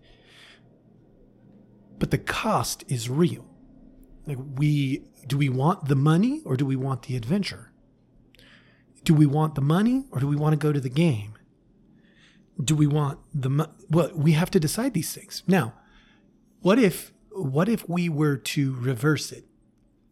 but 1.99 2.11
the 2.11 2.17
cost 2.17 2.83
is 2.87 3.09
real. 3.09 3.45
Like 4.25 4.37
we 4.55 5.05
do 5.27 5.37
we 5.37 5.49
want 5.49 5.87
the 5.87 5.95
money 5.95 6.41
or 6.45 6.55
do 6.55 6.65
we 6.65 6.75
want 6.75 7.03
the 7.03 7.15
adventure? 7.15 7.71
Do 9.03 9.13
we 9.13 9.25
want 9.25 9.55
the 9.55 9.61
money 9.61 10.05
or 10.11 10.19
do 10.19 10.27
we 10.27 10.35
want 10.35 10.53
to 10.53 10.57
go 10.57 10.71
to 10.71 10.79
the 10.79 10.89
game? 10.89 11.33
Do 12.63 12.75
we 12.75 12.87
want 12.87 13.19
the 13.33 13.49
mo- 13.49 13.71
well? 13.89 14.11
We 14.15 14.31
have 14.31 14.49
to 14.51 14.59
decide 14.59 14.93
these 14.93 15.13
things 15.13 15.43
now. 15.47 15.73
What 16.61 16.79
if 16.79 17.11
what 17.31 17.67
if 17.67 17.87
we 17.87 18.07
were 18.07 18.37
to 18.37 18.75
reverse 18.75 19.31
it, 19.31 19.45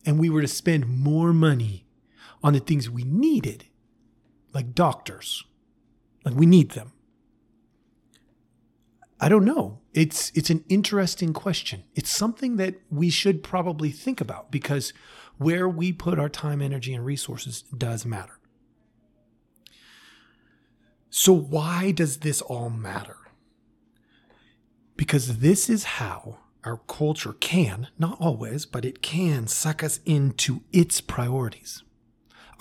and 0.05 0.19
we 0.19 0.29
were 0.29 0.41
to 0.41 0.47
spend 0.47 0.87
more 0.87 1.31
money 1.31 1.82
on 2.43 2.53
the 2.53 2.59
things 2.59 2.89
we 2.89 3.03
needed, 3.03 3.65
like 4.53 4.75
doctors, 4.75 5.43
like 6.25 6.35
we 6.35 6.45
need 6.45 6.71
them, 6.71 6.91
I 9.23 9.29
don't 9.29 9.45
know. 9.45 9.79
It's 9.93 10.33
it's 10.35 10.49
an 10.49 10.65
interesting 10.67 11.31
question. 11.31 11.85
It's 11.95 12.09
something 12.09 12.57
that 12.57 12.75
we 12.89 13.09
should 13.09 13.41
probably 13.41 13.89
think 13.89 14.19
about 14.19 14.51
because 14.51 14.91
where 15.37 15.69
we 15.69 15.93
put 15.93 16.19
our 16.19 16.27
time, 16.27 16.61
energy, 16.61 16.93
and 16.93 17.05
resources 17.05 17.61
does 17.61 18.05
matter. 18.05 18.37
So 21.09 21.31
why 21.31 21.91
does 21.91 22.17
this 22.17 22.41
all 22.41 22.69
matter? 22.69 23.15
Because 24.97 25.37
this 25.37 25.69
is 25.69 25.83
how 25.85 26.39
our 26.65 26.81
culture 26.87 27.33
can, 27.33 27.87
not 27.97 28.17
always, 28.19 28.65
but 28.65 28.83
it 28.83 29.01
can 29.01 29.47
suck 29.47 29.83
us 29.83 30.01
into 30.05 30.63
its 30.73 30.99
priorities. 30.99 31.83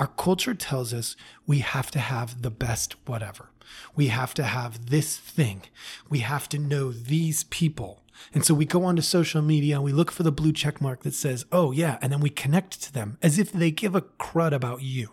Our 0.02 0.08
culture 0.08 0.54
tells 0.54 0.92
us 0.92 1.14
we 1.46 1.60
have 1.60 1.92
to 1.92 2.00
have 2.00 2.42
the 2.42 2.50
best 2.50 2.96
whatever. 3.06 3.50
We 3.94 4.08
have 4.08 4.34
to 4.34 4.42
have 4.42 4.90
this 4.90 5.16
thing. 5.16 5.62
We 6.10 6.18
have 6.18 6.48
to 6.48 6.58
know 6.58 6.90
these 6.90 7.44
people. 7.44 8.02
And 8.34 8.44
so 8.44 8.52
we 8.52 8.64
go 8.64 8.82
onto 8.82 9.00
social 9.00 9.42
media 9.42 9.76
and 9.76 9.84
we 9.84 9.92
look 9.92 10.10
for 10.10 10.24
the 10.24 10.32
blue 10.32 10.52
check 10.52 10.80
mark 10.80 11.04
that 11.04 11.14
says, 11.14 11.46
oh, 11.52 11.70
yeah. 11.70 11.98
And 12.02 12.12
then 12.12 12.18
we 12.18 12.30
connect 12.30 12.82
to 12.82 12.92
them 12.92 13.16
as 13.22 13.38
if 13.38 13.52
they 13.52 13.70
give 13.70 13.94
a 13.94 14.00
crud 14.00 14.50
about 14.52 14.82
you. 14.82 15.10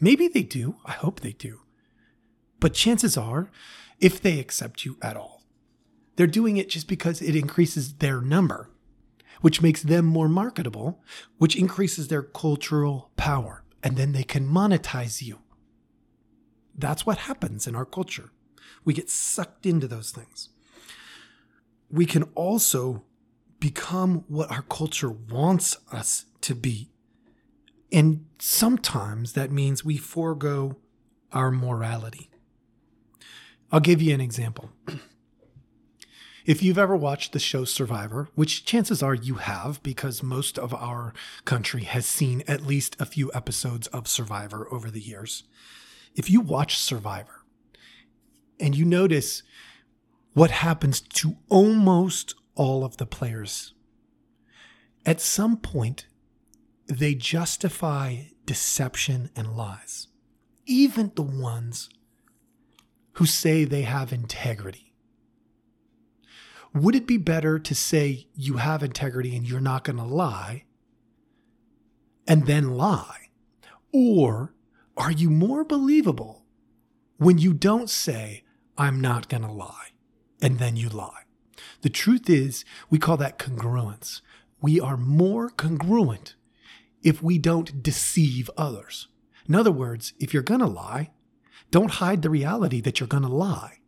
Maybe 0.00 0.26
they 0.26 0.42
do. 0.42 0.74
I 0.84 0.90
hope 0.90 1.20
they 1.20 1.34
do. 1.34 1.60
But 2.58 2.74
chances 2.74 3.16
are, 3.16 3.48
if 4.00 4.20
they 4.20 4.40
accept 4.40 4.84
you 4.84 4.96
at 5.00 5.16
all, 5.16 5.44
they're 6.16 6.26
doing 6.26 6.56
it 6.56 6.68
just 6.68 6.88
because 6.88 7.22
it 7.22 7.36
increases 7.36 7.94
their 7.94 8.20
number, 8.20 8.70
which 9.40 9.62
makes 9.62 9.84
them 9.84 10.04
more 10.04 10.28
marketable, 10.28 11.00
which 11.38 11.54
increases 11.54 12.08
their 12.08 12.24
cultural 12.24 13.12
power. 13.16 13.61
And 13.82 13.96
then 13.96 14.12
they 14.12 14.22
can 14.22 14.48
monetize 14.48 15.22
you. 15.22 15.40
That's 16.74 17.04
what 17.04 17.18
happens 17.18 17.66
in 17.66 17.74
our 17.74 17.84
culture. 17.84 18.30
We 18.84 18.94
get 18.94 19.10
sucked 19.10 19.66
into 19.66 19.86
those 19.86 20.10
things. 20.10 20.48
We 21.90 22.06
can 22.06 22.24
also 22.34 23.04
become 23.60 24.24
what 24.28 24.50
our 24.50 24.62
culture 24.62 25.10
wants 25.10 25.76
us 25.92 26.24
to 26.42 26.54
be. 26.54 26.90
And 27.92 28.26
sometimes 28.38 29.34
that 29.34 29.52
means 29.52 29.84
we 29.84 29.98
forego 29.98 30.78
our 31.32 31.50
morality. 31.50 32.30
I'll 33.70 33.80
give 33.80 34.02
you 34.02 34.14
an 34.14 34.20
example. 34.20 34.70
If 36.44 36.60
you've 36.60 36.78
ever 36.78 36.96
watched 36.96 37.32
the 37.32 37.38
show 37.38 37.64
Survivor, 37.64 38.28
which 38.34 38.64
chances 38.64 39.00
are 39.00 39.14
you 39.14 39.36
have 39.36 39.80
because 39.82 40.24
most 40.24 40.58
of 40.58 40.74
our 40.74 41.14
country 41.44 41.84
has 41.84 42.04
seen 42.04 42.42
at 42.48 42.66
least 42.66 42.96
a 42.98 43.06
few 43.06 43.30
episodes 43.32 43.86
of 43.88 44.08
Survivor 44.08 44.66
over 44.72 44.90
the 44.90 45.00
years, 45.00 45.44
if 46.16 46.28
you 46.28 46.40
watch 46.40 46.76
Survivor 46.76 47.44
and 48.58 48.76
you 48.76 48.84
notice 48.84 49.44
what 50.34 50.50
happens 50.50 51.00
to 51.00 51.36
almost 51.48 52.34
all 52.56 52.84
of 52.84 52.96
the 52.96 53.06
players, 53.06 53.74
at 55.06 55.20
some 55.20 55.56
point, 55.56 56.06
they 56.86 57.14
justify 57.14 58.24
deception 58.46 59.30
and 59.36 59.56
lies, 59.56 60.08
even 60.66 61.12
the 61.14 61.22
ones 61.22 61.88
who 63.12 63.26
say 63.26 63.64
they 63.64 63.82
have 63.82 64.12
integrity. 64.12 64.91
Would 66.74 66.94
it 66.94 67.06
be 67.06 67.18
better 67.18 67.58
to 67.58 67.74
say 67.74 68.28
you 68.34 68.56
have 68.56 68.82
integrity 68.82 69.36
and 69.36 69.46
you're 69.46 69.60
not 69.60 69.84
going 69.84 69.98
to 69.98 70.04
lie 70.04 70.64
and 72.26 72.46
then 72.46 72.76
lie? 72.76 73.28
Or 73.92 74.54
are 74.96 75.12
you 75.12 75.28
more 75.28 75.64
believable 75.64 76.44
when 77.18 77.38
you 77.38 77.52
don't 77.52 77.90
say, 77.90 78.44
I'm 78.78 79.00
not 79.00 79.28
going 79.28 79.42
to 79.42 79.52
lie, 79.52 79.88
and 80.40 80.58
then 80.58 80.76
you 80.76 80.88
lie? 80.88 81.24
The 81.82 81.90
truth 81.90 82.30
is, 82.30 82.64
we 82.88 82.98
call 82.98 83.16
that 83.18 83.38
congruence. 83.38 84.22
We 84.60 84.80
are 84.80 84.96
more 84.96 85.50
congruent 85.50 86.36
if 87.02 87.22
we 87.22 87.36
don't 87.38 87.82
deceive 87.82 88.48
others. 88.56 89.08
In 89.48 89.54
other 89.54 89.72
words, 89.72 90.14
if 90.18 90.32
you're 90.32 90.42
going 90.42 90.60
to 90.60 90.66
lie, 90.66 91.10
don't 91.70 91.92
hide 91.92 92.22
the 92.22 92.30
reality 92.30 92.80
that 92.80 93.00
you're 93.00 93.08
going 93.08 93.24
to 93.24 93.28
lie. 93.28 93.78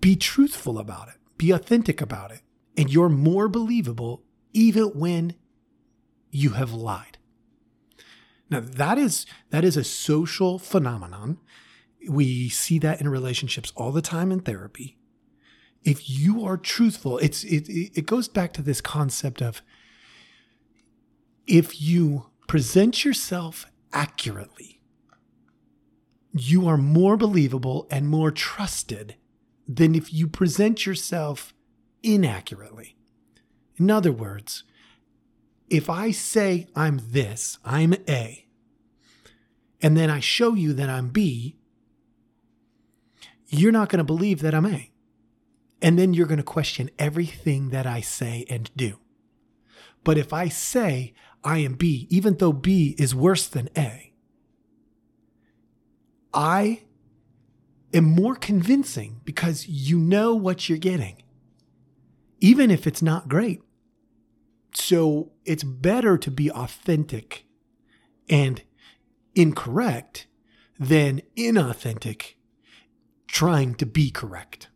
Be 0.00 0.14
truthful 0.14 0.78
about 0.78 1.08
it, 1.08 1.14
be 1.36 1.50
authentic 1.50 2.00
about 2.00 2.30
it, 2.30 2.42
and 2.76 2.92
you're 2.92 3.08
more 3.08 3.48
believable 3.48 4.22
even 4.52 4.86
when 4.98 5.34
you 6.30 6.50
have 6.50 6.72
lied. 6.72 7.18
Now 8.50 8.60
that 8.60 8.98
is 8.98 9.26
that 9.50 9.64
is 9.64 9.76
a 9.76 9.84
social 9.84 10.58
phenomenon. 10.58 11.38
We 12.08 12.48
see 12.48 12.78
that 12.80 13.00
in 13.00 13.08
relationships 13.08 13.72
all 13.76 13.92
the 13.92 14.02
time 14.02 14.30
in 14.30 14.40
therapy. 14.40 14.98
If 15.82 16.08
you 16.08 16.44
are 16.44 16.56
truthful, 16.56 17.18
it's 17.18 17.44
it 17.44 17.68
it 17.68 18.06
goes 18.06 18.28
back 18.28 18.52
to 18.54 18.62
this 18.62 18.80
concept 18.80 19.42
of 19.42 19.62
if 21.46 21.80
you 21.80 22.26
present 22.46 23.04
yourself 23.04 23.66
accurately, 23.92 24.80
you 26.32 26.66
are 26.66 26.76
more 26.76 27.16
believable 27.16 27.86
and 27.90 28.08
more 28.08 28.30
trusted 28.30 29.16
than 29.66 29.94
if 29.94 30.12
you 30.12 30.26
present 30.26 30.86
yourself 30.86 31.54
inaccurately. 32.02 32.96
In 33.76 33.90
other 33.90 34.12
words, 34.12 34.64
if 35.68 35.88
I 35.88 36.10
say 36.10 36.68
I'm 36.76 37.00
this, 37.10 37.58
I'm 37.64 37.94
A, 38.08 38.46
and 39.80 39.96
then 39.96 40.10
I 40.10 40.20
show 40.20 40.54
you 40.54 40.72
that 40.74 40.88
I'm 40.88 41.08
B, 41.08 41.56
you're 43.48 43.72
not 43.72 43.88
going 43.88 43.98
to 43.98 44.04
believe 44.04 44.40
that 44.40 44.54
I'm 44.54 44.66
A. 44.66 44.90
And 45.82 45.98
then 45.98 46.14
you're 46.14 46.26
going 46.26 46.38
to 46.38 46.42
question 46.42 46.90
everything 46.98 47.70
that 47.70 47.86
I 47.86 48.00
say 48.00 48.46
and 48.48 48.70
do. 48.74 48.98
But 50.02 50.16
if 50.16 50.32
I 50.32 50.48
say 50.48 51.14
I 51.42 51.58
am 51.58 51.74
B, 51.74 52.06
even 52.10 52.38
though 52.38 52.52
B 52.52 52.94
is 52.98 53.14
worse 53.14 53.46
than 53.46 53.68
A, 53.76 54.14
I 56.32 56.82
am 57.94 58.04
more 58.04 58.34
convincing 58.34 59.20
because 59.24 59.68
you 59.68 59.98
know 59.98 60.34
what 60.34 60.68
you're 60.68 60.76
getting, 60.76 61.22
even 62.40 62.70
if 62.70 62.86
it's 62.86 63.00
not 63.00 63.28
great. 63.28 63.62
So 64.74 65.32
it's 65.44 65.64
better 65.64 66.18
to 66.18 66.30
be 66.30 66.50
authentic 66.50 67.46
and 68.28 68.62
incorrect 69.34 70.26
than 70.78 71.22
inauthentic 71.36 72.34
trying 73.28 73.74
to 73.76 73.86
be 73.86 74.10
correct. 74.10 74.68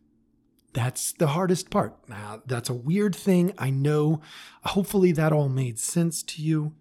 That's 0.73 1.13
the 1.13 1.27
hardest 1.27 1.69
part. 1.69 1.97
Now, 2.07 2.41
that's 2.45 2.69
a 2.69 2.73
weird 2.73 3.15
thing. 3.15 3.53
I 3.57 3.69
know. 3.69 4.21
Hopefully, 4.63 5.11
that 5.13 5.33
all 5.33 5.49
made 5.49 5.79
sense 5.79 6.21
to 6.23 6.41
you. 6.41 6.73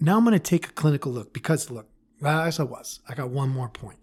Now, 0.00 0.16
I'm 0.16 0.24
going 0.24 0.32
to 0.32 0.38
take 0.38 0.68
a 0.68 0.72
clinical 0.72 1.12
look 1.12 1.32
because, 1.32 1.70
look, 1.70 1.88
as 2.24 2.58
I 2.58 2.64
was, 2.64 3.00
I 3.08 3.14
got 3.14 3.30
one 3.30 3.50
more 3.50 3.68
point. 3.68 3.98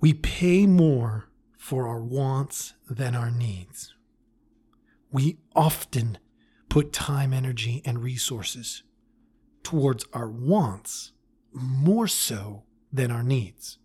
We 0.00 0.14
pay 0.14 0.66
more 0.66 1.28
for 1.56 1.88
our 1.88 2.02
wants 2.02 2.74
than 2.88 3.14
our 3.14 3.30
needs. 3.30 3.94
We 5.10 5.38
often 5.54 6.18
put 6.68 6.92
time, 6.92 7.32
energy, 7.32 7.82
and 7.84 8.02
resources 8.02 8.82
towards 9.62 10.04
our 10.12 10.28
wants 10.28 11.12
more 11.52 12.06
so 12.06 12.64
than 12.92 13.10
our 13.10 13.22
needs. 13.22 13.78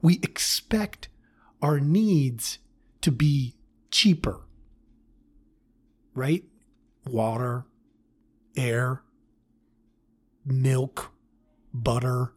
We 0.00 0.20
expect 0.22 1.08
our 1.60 1.80
needs 1.80 2.58
to 3.00 3.12
be 3.12 3.56
cheaper, 3.90 4.40
right? 6.14 6.44
Water, 7.06 7.66
air, 8.56 9.02
milk, 10.44 11.12
butter. 11.72 12.34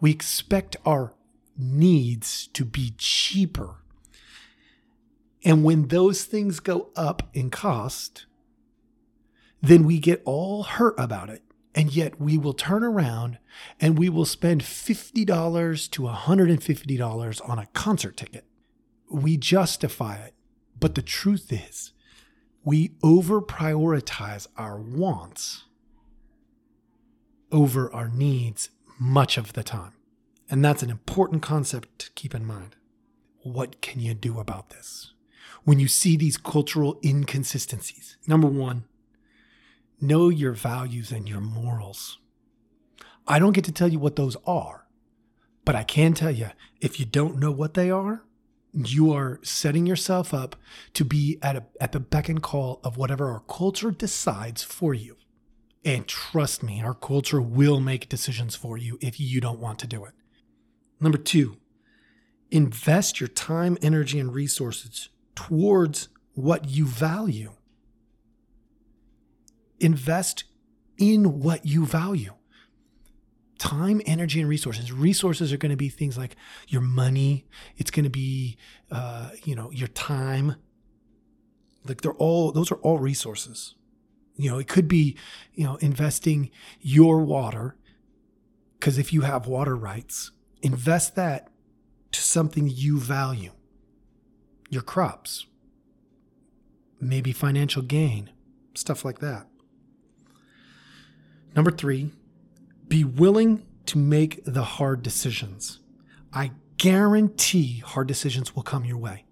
We 0.00 0.10
expect 0.10 0.76
our 0.84 1.14
needs 1.58 2.46
to 2.48 2.64
be 2.64 2.94
cheaper. 2.96 3.76
And 5.44 5.64
when 5.64 5.88
those 5.88 6.24
things 6.24 6.60
go 6.60 6.90
up 6.96 7.28
in 7.32 7.50
cost, 7.50 8.26
then 9.60 9.84
we 9.84 9.98
get 9.98 10.22
all 10.24 10.62
hurt 10.64 10.94
about 10.98 11.30
it. 11.30 11.42
And 11.74 11.94
yet 11.94 12.20
we 12.20 12.38
will 12.38 12.54
turn 12.54 12.82
around 12.82 13.38
and 13.80 13.98
we 13.98 14.08
will 14.08 14.24
spend 14.24 14.62
$50 14.62 15.90
to 15.90 16.02
$150 16.02 17.48
on 17.48 17.58
a 17.58 17.66
concert 17.66 18.16
ticket. 18.16 18.44
We 19.10 19.36
justify 19.36 20.16
it. 20.16 20.34
But 20.80 20.94
the 20.94 21.02
truth 21.02 21.52
is, 21.52 21.92
we 22.64 22.92
over 23.02 23.40
prioritize 23.40 24.46
our 24.56 24.78
wants 24.78 25.64
over 27.50 27.92
our 27.92 28.08
needs 28.08 28.70
much 28.98 29.38
of 29.38 29.52
the 29.54 29.62
time. 29.62 29.92
And 30.50 30.64
that's 30.64 30.82
an 30.82 30.90
important 30.90 31.42
concept 31.42 31.98
to 32.00 32.10
keep 32.12 32.34
in 32.34 32.44
mind. 32.44 32.76
What 33.42 33.80
can 33.80 34.00
you 34.00 34.14
do 34.14 34.38
about 34.38 34.70
this? 34.70 35.12
When 35.64 35.78
you 35.78 35.88
see 35.88 36.16
these 36.16 36.36
cultural 36.36 36.98
inconsistencies, 37.04 38.16
number 38.26 38.48
one, 38.48 38.84
know 40.00 40.28
your 40.28 40.52
values 40.52 41.12
and 41.12 41.28
your 41.28 41.40
morals. 41.40 42.18
I 43.26 43.38
don't 43.38 43.52
get 43.52 43.64
to 43.64 43.72
tell 43.72 43.88
you 43.88 43.98
what 43.98 44.16
those 44.16 44.36
are, 44.46 44.86
but 45.64 45.74
I 45.74 45.82
can 45.82 46.14
tell 46.14 46.30
you 46.30 46.48
if 46.80 46.98
you 46.98 47.04
don't 47.04 47.38
know 47.38 47.50
what 47.50 47.74
they 47.74 47.90
are, 47.90 48.24
you 48.72 49.12
are 49.12 49.40
setting 49.42 49.86
yourself 49.86 50.32
up 50.32 50.56
to 50.94 51.04
be 51.04 51.38
at, 51.42 51.56
a, 51.56 51.64
at 51.80 51.92
the 51.92 52.00
beck 52.00 52.28
and 52.28 52.42
call 52.42 52.80
of 52.84 52.96
whatever 52.96 53.30
our 53.30 53.40
culture 53.40 53.90
decides 53.90 54.62
for 54.62 54.94
you. 54.94 55.16
And 55.84 56.06
trust 56.06 56.62
me, 56.62 56.82
our 56.82 56.94
culture 56.94 57.40
will 57.40 57.80
make 57.80 58.08
decisions 58.08 58.54
for 58.54 58.76
you 58.78 58.98
if 59.00 59.18
you 59.20 59.40
don't 59.40 59.60
want 59.60 59.78
to 59.80 59.86
do 59.86 60.04
it. 60.04 60.12
Number 61.00 61.18
two, 61.18 61.56
invest 62.50 63.20
your 63.20 63.28
time, 63.28 63.78
energy, 63.82 64.18
and 64.18 64.34
resources 64.34 65.10
towards 65.34 66.08
what 66.34 66.68
you 66.68 66.86
value. 66.86 67.52
Invest 69.80 70.44
in 70.98 71.40
what 71.40 71.64
you 71.64 71.86
value. 71.86 72.34
Time, 73.58 74.00
energy, 74.06 74.40
and 74.40 74.48
resources. 74.48 74.92
Resources 74.92 75.52
are 75.52 75.56
going 75.56 75.70
to 75.70 75.76
be 75.76 75.88
things 75.88 76.16
like 76.16 76.36
your 76.68 76.80
money. 76.80 77.46
It's 77.76 77.90
going 77.90 78.04
to 78.04 78.10
be, 78.10 78.56
uh, 78.90 79.30
you 79.44 79.54
know, 79.54 79.70
your 79.72 79.88
time. 79.88 80.56
Like 81.86 82.02
they're 82.02 82.12
all; 82.12 82.52
those 82.52 82.70
are 82.70 82.76
all 82.76 82.98
resources. 82.98 83.74
You 84.36 84.50
know, 84.50 84.58
it 84.58 84.68
could 84.68 84.86
be, 84.86 85.16
you 85.54 85.64
know, 85.64 85.76
investing 85.76 86.50
your 86.80 87.20
water 87.24 87.76
because 88.78 88.98
if 88.98 89.12
you 89.12 89.22
have 89.22 89.46
water 89.46 89.76
rights, 89.76 90.30
invest 90.62 91.16
that 91.16 91.48
to 92.12 92.20
something 92.20 92.68
you 92.68 92.98
value. 92.98 93.52
Your 94.70 94.82
crops, 94.82 95.46
maybe 97.00 97.32
financial 97.32 97.82
gain, 97.82 98.30
stuff 98.74 99.04
like 99.04 99.20
that. 99.20 99.46
Number 101.54 101.70
three, 101.70 102.10
be 102.86 103.04
willing 103.04 103.66
to 103.86 103.98
make 103.98 104.44
the 104.44 104.64
hard 104.64 105.02
decisions. 105.02 105.80
I 106.32 106.52
guarantee 106.76 107.78
hard 107.78 108.06
decisions 108.06 108.54
will 108.54 108.62
come 108.62 108.84
your 108.84 108.98
way. 108.98 109.24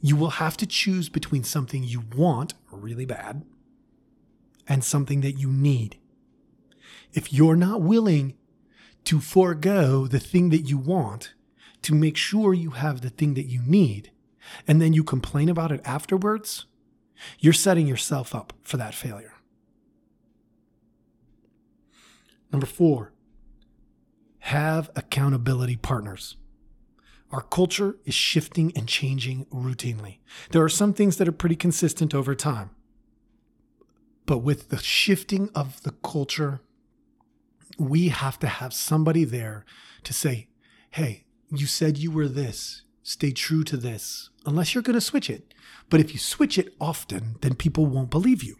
You 0.00 0.16
will 0.16 0.30
have 0.30 0.56
to 0.58 0.66
choose 0.66 1.08
between 1.08 1.44
something 1.44 1.84
you 1.84 2.04
want 2.16 2.54
really 2.70 3.04
bad 3.04 3.44
and 4.66 4.84
something 4.84 5.20
that 5.22 5.38
you 5.38 5.50
need. 5.50 5.98
If 7.12 7.32
you're 7.32 7.56
not 7.56 7.80
willing 7.82 8.34
to 9.08 9.20
forego 9.20 10.06
the 10.06 10.20
thing 10.20 10.50
that 10.50 10.68
you 10.68 10.76
want 10.76 11.32
to 11.80 11.94
make 11.94 12.14
sure 12.14 12.52
you 12.52 12.72
have 12.72 13.00
the 13.00 13.08
thing 13.08 13.32
that 13.32 13.46
you 13.46 13.62
need, 13.62 14.10
and 14.66 14.82
then 14.82 14.92
you 14.92 15.02
complain 15.02 15.48
about 15.48 15.72
it 15.72 15.80
afterwards, 15.82 16.66
you're 17.38 17.54
setting 17.54 17.86
yourself 17.86 18.34
up 18.34 18.52
for 18.60 18.76
that 18.76 18.94
failure. 18.94 19.32
Number 22.52 22.66
four, 22.66 23.14
have 24.40 24.90
accountability 24.94 25.76
partners. 25.76 26.36
Our 27.32 27.40
culture 27.40 27.96
is 28.04 28.12
shifting 28.12 28.74
and 28.76 28.86
changing 28.86 29.46
routinely. 29.46 30.18
There 30.50 30.62
are 30.62 30.68
some 30.68 30.92
things 30.92 31.16
that 31.16 31.28
are 31.28 31.32
pretty 31.32 31.56
consistent 31.56 32.14
over 32.14 32.34
time. 32.34 32.72
But 34.26 34.38
with 34.38 34.68
the 34.68 34.76
shifting 34.76 35.48
of 35.54 35.82
the 35.82 35.92
culture, 35.92 36.60
we 37.78 38.08
have 38.08 38.38
to 38.40 38.46
have 38.46 38.72
somebody 38.74 39.24
there 39.24 39.64
to 40.04 40.12
say, 40.12 40.48
hey, 40.90 41.24
you 41.50 41.66
said 41.66 41.96
you 41.96 42.10
were 42.10 42.28
this. 42.28 42.82
Stay 43.02 43.30
true 43.30 43.64
to 43.64 43.76
this, 43.76 44.28
unless 44.44 44.74
you're 44.74 44.82
going 44.82 44.94
to 44.94 45.00
switch 45.00 45.30
it. 45.30 45.54
But 45.88 46.00
if 46.00 46.12
you 46.12 46.18
switch 46.18 46.58
it 46.58 46.74
often, 46.78 47.36
then 47.40 47.54
people 47.54 47.86
won't 47.86 48.10
believe 48.10 48.42
you, 48.42 48.56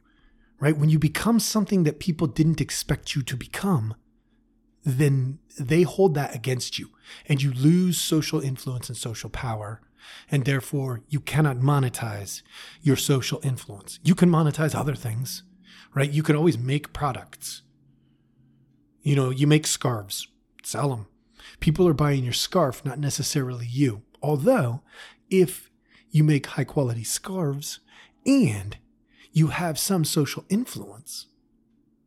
right? 0.59 0.77
When 0.77 0.89
you 0.89 0.99
become 0.99 1.39
something 1.39 1.83
that 1.85 2.01
people 2.01 2.27
didn't 2.27 2.61
expect 2.61 3.15
you 3.15 3.23
to 3.23 3.37
become, 3.37 3.95
then 4.85 5.39
they 5.59 5.83
hold 5.83 6.15
that 6.15 6.35
against 6.35 6.79
you 6.79 6.91
and 7.27 7.43
you 7.43 7.53
lose 7.53 8.01
social 8.01 8.41
influence 8.41 8.89
and 8.89 8.97
social 8.97 9.29
power. 9.29 9.83
And 10.31 10.47
therefore, 10.47 11.03
you 11.09 11.21
cannot 11.21 11.59
monetize 11.59 12.41
your 12.81 12.97
social 12.97 13.41
influence. 13.43 13.99
You 14.03 14.15
can 14.15 14.31
monetize 14.31 14.75
other 14.75 14.95
things, 14.95 15.43
right? 15.95 16.11
You 16.11 16.23
can 16.23 16.37
always 16.37 16.57
make 16.57 16.95
products. 16.95 17.63
You 19.03 19.17
know, 19.17 19.31
you 19.31 19.47
make 19.47 19.67
scarves, 19.67 20.29
sell 20.63 20.91
them. 20.91 21.07
People 21.61 21.89
are 21.89 21.95
buying 21.95 22.25
your 22.25 22.33
scarf, 22.33 22.85
not 22.85 22.99
necessarily 22.99 23.67
you. 23.67 24.03
Although, 24.23 24.83
if 25.31 25.71
you 26.11 26.25
make 26.25 26.47
high 26.47 26.65
quality 26.65 27.05
scarves 27.05 27.81
and 28.27 28.77
you 29.33 29.49
have 29.49 29.79
some 29.79 30.05
social 30.05 30.45
influence, 30.49 31.27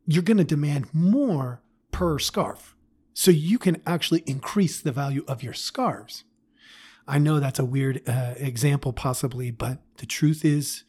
you're 0.06 0.22
going 0.22 0.36
to 0.36 0.44
demand 0.44 0.92
more 0.92 1.62
per 1.90 2.18
scarf. 2.18 2.76
So 3.14 3.30
you 3.30 3.58
can 3.58 3.80
actually 3.86 4.22
increase 4.26 4.80
the 4.80 4.92
value 4.92 5.24
of 5.28 5.42
your 5.42 5.52
scarves. 5.54 6.24
I 7.06 7.18
know 7.18 7.40
that's 7.40 7.58
a 7.58 7.64
weird 7.64 8.02
uh, 8.08 8.34
example, 8.36 8.92
possibly, 8.92 9.50
but 9.50 9.78
the 9.98 10.06
truth 10.06 10.44
is, 10.44 10.84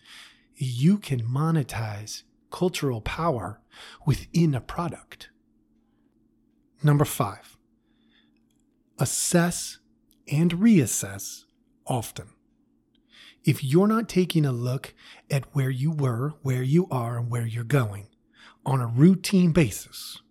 you 0.56 0.98
can 0.98 1.24
monetize 1.24 2.24
cultural 2.52 3.02
power 3.02 3.60
within 4.06 4.54
a 4.54 4.62
product. 4.62 5.30
Number 6.84 7.06
five, 7.06 7.58
assess 9.00 9.80
and 10.32 10.52
reassess 10.52 11.46
often. 11.88 12.28
If 13.46 13.64
you're 13.64 13.88
not 13.88 14.10
taking 14.10 14.46
a 14.46 14.52
look 14.52 14.94
at 15.30 15.46
where 15.54 15.70
you 15.70 15.92
were, 15.92 16.34
where 16.42 16.64
you 16.64 16.88
are, 16.92 17.18
and 17.18 17.30
where 17.30 17.46
you're 17.46 17.64
going 17.64 18.08
on 18.66 18.82
a 18.82 18.88
routine 18.88 19.52
basis, 19.52 20.22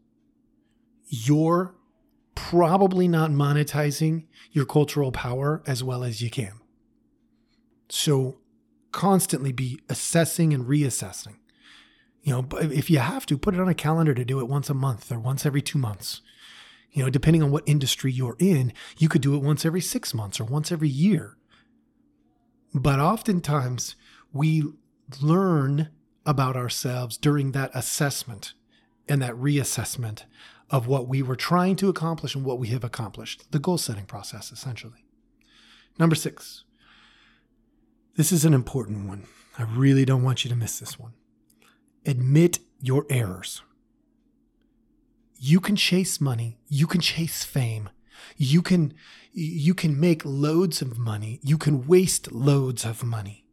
you're 1.09 1.75
probably 2.35 3.09
not 3.09 3.31
monetizing 3.31 4.27
your 4.51 4.65
cultural 4.65 5.13
power 5.13 5.63
as 5.67 5.85
well 5.85 6.05
as 6.05 6.23
you 6.23 6.31
can. 6.31 6.61
So 7.89 8.39
constantly 8.93 9.53
be 9.53 9.81
assessing 9.89 10.55
and 10.55 10.67
reassessing. 10.67 11.37
You 12.23 12.33
know, 12.33 12.49
if 12.59 12.89
you 12.89 12.99
have 12.99 13.27
to, 13.27 13.37
put 13.37 13.55
it 13.55 13.61
on 13.61 13.69
a 13.69 13.75
calendar 13.75 14.15
to 14.15 14.25
do 14.25 14.39
it 14.41 14.49
once 14.49 14.71
a 14.71 14.75
month 14.75 15.11
or 15.11 15.19
once 15.19 15.45
every 15.45 15.61
two 15.61 15.79
months. 15.79 16.23
You 16.93 17.03
know, 17.03 17.11
depending 17.11 17.43
on 17.43 17.51
what 17.51 17.65
industry 17.67 18.13
you're 18.13 18.37
in, 18.39 18.73
you 18.99 19.09
could 19.09 19.23
do 19.23 19.35
it 19.35 19.43
once 19.43 19.65
every 19.65 19.81
six 19.81 20.13
months 20.13 20.39
or 20.39 20.45
once 20.45 20.71
every 20.71 20.89
year. 20.89 21.37
But 22.75 23.01
oftentimes 23.01 23.97
we 24.33 24.65
learn 25.21 25.89
about 26.25 26.57
ourselves 26.57 27.17
during 27.17 27.53
that 27.53 27.71
assessment 27.75 28.55
and 29.09 29.21
that 29.23 29.35
reassessment 29.35 30.25
of 30.71 30.87
what 30.87 31.09
we 31.09 31.23
were 31.23 31.37
trying 31.37 31.77
to 31.77 31.89
accomplish 31.89 32.35
and 32.35 32.45
what 32.45 32.59
we 32.59 32.69
have 32.69 32.85
accomplished. 32.85 33.51
The 33.53 33.59
goal 33.59 33.79
setting 33.79 34.07
process, 34.07 34.53
essentially. 34.53 35.05
Number 35.99 36.15
six. 36.15 36.65
This 38.17 38.33
is 38.33 38.45
an 38.45 38.55
important 38.55 39.09
one. 39.09 39.27
I 39.59 39.65
really 39.65 40.05
don't 40.05 40.23
want 40.23 40.45
you 40.45 40.51
to 40.51 40.57
miss 40.57 40.79
this 40.79 40.99
one. 40.99 41.13
Admit 42.07 42.59
your 42.81 43.07
errors. 43.11 43.63
You 45.45 45.59
can 45.59 45.75
chase 45.75 46.21
money, 46.21 46.61
you 46.69 46.87
can 46.87 47.01
chase 47.01 47.43
fame, 47.43 47.89
you 48.37 48.63
can 48.63 48.95
you 49.33 49.75
can 49.75 49.99
make 49.99 50.25
loads 50.25 50.81
of 50.81 50.99
money, 50.99 51.41
you 51.43 51.59
can 51.59 51.85
waste 51.89 52.31
loads 52.31 52.85
of 52.85 53.03
money. 53.03 53.45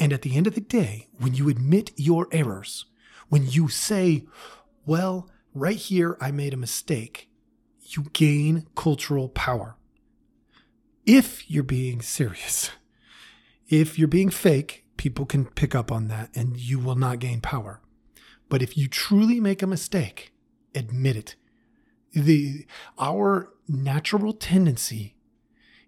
And 0.00 0.12
at 0.12 0.22
the 0.22 0.36
end 0.36 0.48
of 0.48 0.56
the 0.56 0.60
day, 0.60 1.06
when 1.16 1.32
you 1.36 1.48
admit 1.48 1.92
your 1.94 2.26
errors, 2.32 2.86
when 3.28 3.46
you 3.46 3.68
say, 3.68 4.26
well, 4.84 5.30
right 5.54 5.76
here 5.76 6.18
I 6.20 6.32
made 6.32 6.52
a 6.52 6.56
mistake, 6.56 7.30
you 7.80 8.06
gain 8.12 8.66
cultural 8.74 9.28
power. 9.28 9.76
If 11.06 11.48
you're 11.48 11.62
being 11.62 12.02
serious, 12.02 12.72
if 13.68 13.96
you're 13.96 14.08
being 14.08 14.30
fake, 14.30 14.86
people 14.96 15.24
can 15.24 15.44
pick 15.44 15.76
up 15.76 15.92
on 15.92 16.08
that 16.08 16.30
and 16.34 16.56
you 16.56 16.80
will 16.80 16.96
not 16.96 17.20
gain 17.20 17.40
power. 17.40 17.80
But 18.48 18.60
if 18.60 18.76
you 18.76 18.88
truly 18.88 19.38
make 19.38 19.62
a 19.62 19.66
mistake, 19.68 20.32
admit 20.74 21.16
it. 21.16 21.36
The 22.12 22.66
our 22.98 23.52
natural 23.68 24.32
tendency 24.32 25.14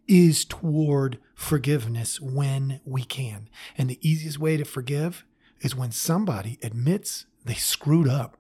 is 0.07 0.45
toward 0.45 1.19
forgiveness 1.35 2.21
when 2.21 2.81
we 2.85 3.05
can. 3.05 3.49
And 3.79 3.89
the 3.89 3.99
easiest 4.03 4.39
way 4.39 4.57
to 4.57 4.65
forgive 4.65 5.25
is 5.61 5.77
when 5.77 5.93
somebody 5.93 6.59
admits 6.63 7.27
they 7.45 7.55
screwed 7.55 8.09
up. 8.09 8.37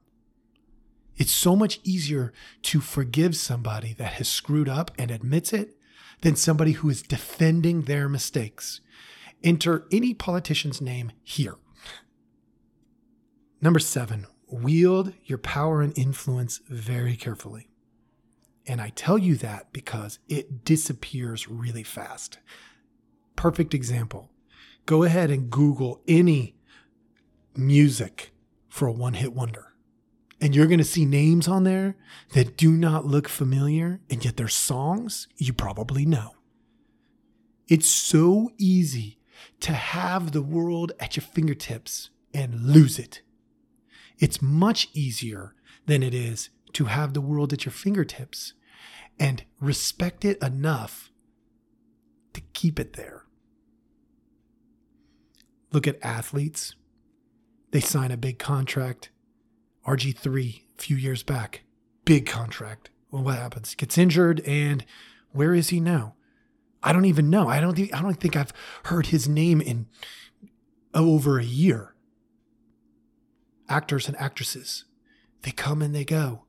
It's 1.17 1.33
so 1.33 1.55
much 1.55 1.81
easier 1.85 2.33
to 2.63 2.81
forgive 2.81 3.37
somebody 3.37 3.93
that 3.95 4.15
has 4.15 4.29
screwed 4.29 4.69
up 4.69 4.91
and 4.99 5.11
admits 5.11 5.53
it 5.53 5.77
than 6.23 6.35
somebody 6.37 6.73
who 6.73 6.89
is 6.91 7.03
defending 7.03 7.83
their 7.83 8.09
mistakes. 8.09 8.81
Enter 9.43 9.87
any 9.93 10.13
politician's 10.13 10.81
name 10.81 11.13
here. 11.23 11.57
Number 13.61 13.79
seven, 13.79 14.27
wield 14.53 15.13
your 15.25 15.39
power 15.39 15.83
and 15.83 15.97
influence 15.97 16.61
very 16.69 17.17
carefully. 17.17 17.69
And 18.67 18.81
I 18.81 18.91
tell 18.91 19.19
you 19.19 19.37
that 19.37 19.73
because 19.73 20.19
it 20.29 20.65
disappears 20.65 21.49
really 21.49 21.83
fast. 21.83 22.39
Perfect 23.37 23.75
example. 23.75 24.31
Go 24.87 25.03
ahead 25.03 25.31
and 25.31 25.51
Google 25.51 26.03
any 26.07 26.57
music 27.57 28.33
for 28.69 28.87
a 28.87 28.93
one 28.93 29.15
hit 29.15 29.33
wonder. 29.33 29.73
And 30.41 30.55
you're 30.55 30.67
going 30.67 30.79
to 30.79 30.85
see 30.85 31.05
names 31.05 31.49
on 31.49 31.65
there 31.65 31.97
that 32.33 32.57
do 32.57 32.71
not 32.71 33.05
look 33.05 33.29
familiar, 33.29 34.01
and 34.09 34.25
yet 34.25 34.37
they're 34.37 34.49
songs 34.49 35.29
you 35.37 35.53
probably 35.53 36.07
know. 36.07 36.35
It's 37.69 37.89
so 37.89 38.51
easy 38.57 39.19
to 39.61 39.73
have 39.73 40.33
the 40.33 40.43
world 40.43 40.93
at 40.99 41.17
your 41.17 41.25
fingertips 41.25 42.11
and 42.33 42.61
lose 42.61 42.99
it. 42.99 43.23
It's 44.21 44.41
much 44.41 44.89
easier 44.95 45.55
than 45.87 46.03
it 46.03 46.15
is 46.15 46.51
to 46.75 46.85
have 46.85 47.15
the 47.15 47.21
world 47.21 47.53
at 47.53 47.65
your 47.65 47.73
fingertips 47.73 48.53
and 49.19 49.43
respect 49.59 50.25
it 50.25 50.41
enough 50.43 51.11
to 52.35 52.43
keep 52.53 52.79
it 52.79 52.93
there. 52.93 53.25
Look 55.73 55.89
at 55.89 55.99
athletes. 56.03 56.75
They 57.71 57.81
sign 57.81 58.11
a 58.11 58.17
big 58.17 58.39
contract. 58.39 59.11
RG3 59.87 60.63
a 60.79 60.83
few 60.83 60.97
years 60.97 61.23
back, 61.23 61.63
big 62.05 62.27
contract. 62.27 62.91
Well, 63.11 63.23
what 63.23 63.39
happens? 63.39 63.75
Gets 63.75 63.99
injured, 63.99 64.41
and 64.41 64.85
where 65.33 65.55
is 65.55 65.71
he 65.71 65.81
now? 65.81 66.15
I 66.83 66.93
don't 66.93 67.05
even 67.07 67.31
know. 67.31 67.49
I 67.49 67.61
don't 67.61 67.75
think 67.75 67.95
I 67.95 68.03
don't 68.03 68.21
think 68.21 68.37
I've 68.37 68.53
heard 68.85 69.07
his 69.07 69.29
name 69.29 69.61
in 69.61 69.87
over 70.95 71.39
a 71.39 71.45
year. 71.45 71.90
Actors 73.71 74.09
and 74.09 74.17
actresses, 74.19 74.85
they 75.43 75.53
come 75.53 75.81
and 75.81 75.95
they 75.95 76.05
go. 76.05 76.45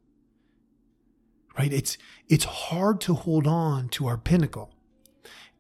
Right? 1.58 1.72
It's 1.72 1.98
it's 2.28 2.46
hard 2.46 3.00
to 3.02 3.14
hold 3.14 3.46
on 3.46 3.90
to 3.90 4.08
our 4.08 4.18
pinnacle. 4.18 4.74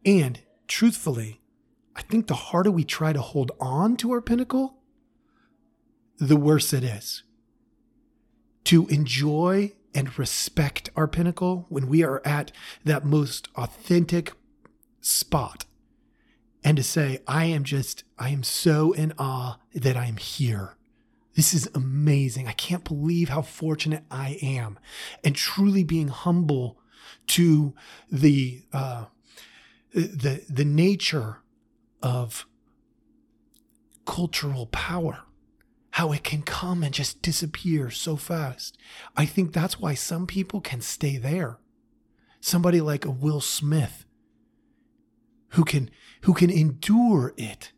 And 0.04 0.40
truthfully, 0.68 1.42
I 1.96 2.02
think 2.02 2.28
the 2.28 2.34
harder 2.34 2.72
we 2.72 2.84
try 2.84 3.14
to 3.14 3.22
hold 3.22 3.52
on 3.60 3.98
to 3.98 4.12
our 4.12 4.22
pinnacle, 4.22 4.78
the 6.18 6.38
worse 6.38 6.74
it 6.74 6.84
is. 6.84 7.24
To 8.66 8.88
enjoy 8.88 9.74
and 9.94 10.18
respect 10.18 10.90
our 10.96 11.08
pinnacle 11.08 11.66
when 11.70 11.88
we 11.88 12.04
are 12.04 12.22
at 12.26 12.52
that 12.86 13.06
most 13.06 13.50
authentic 13.56 14.34
spot 15.02 15.66
and 16.64 16.78
to 16.78 16.84
say, 16.84 17.20
I 17.28 17.46
am 17.46 17.64
just, 17.64 18.04
I 18.18 18.30
am 18.30 18.44
so 18.44 18.92
in 18.94 19.14
awe 19.18 19.58
that 19.74 19.98
I'm 19.98 20.18
here. 20.18 20.78
This 21.36 21.54
is 21.54 21.70
amazing. 21.74 22.48
I 22.48 22.54
can't 22.54 22.84
believe 22.84 23.30
how 23.30 23.42
fortunate 23.42 24.04
I 24.12 24.38
am. 24.42 24.78
And 25.24 25.36
truly 25.36 25.84
being 25.84 26.10
humble 26.10 26.80
to 27.28 27.74
the, 28.12 28.64
uh, 28.74 29.06
the, 29.94 30.44
the 30.50 30.66
nature 30.66 31.38
of 32.02 32.46
cultural 34.06 34.66
power, 34.68 35.24
how 35.92 36.12
it 36.12 36.24
can 36.24 36.42
come 36.42 36.84
and 36.84 36.94
just 36.94 37.22
disappear 37.22 37.90
so 37.90 38.16
fast. 38.16 38.78
I 39.16 39.26
think 39.26 39.54
that's 39.54 39.80
why 39.80 39.94
some 39.94 40.28
people 40.28 40.60
can 40.62 40.82
stay 40.82 41.18
there. 41.18 41.60
Somebody 42.40 42.82
like 42.82 43.06
a 43.06 43.12
Will 43.12 43.42
Smith 43.42 44.06
who 45.50 45.64
can 45.64 45.90
who 46.22 46.34
can 46.34 46.50
endure 46.50 47.34
it 47.38 47.72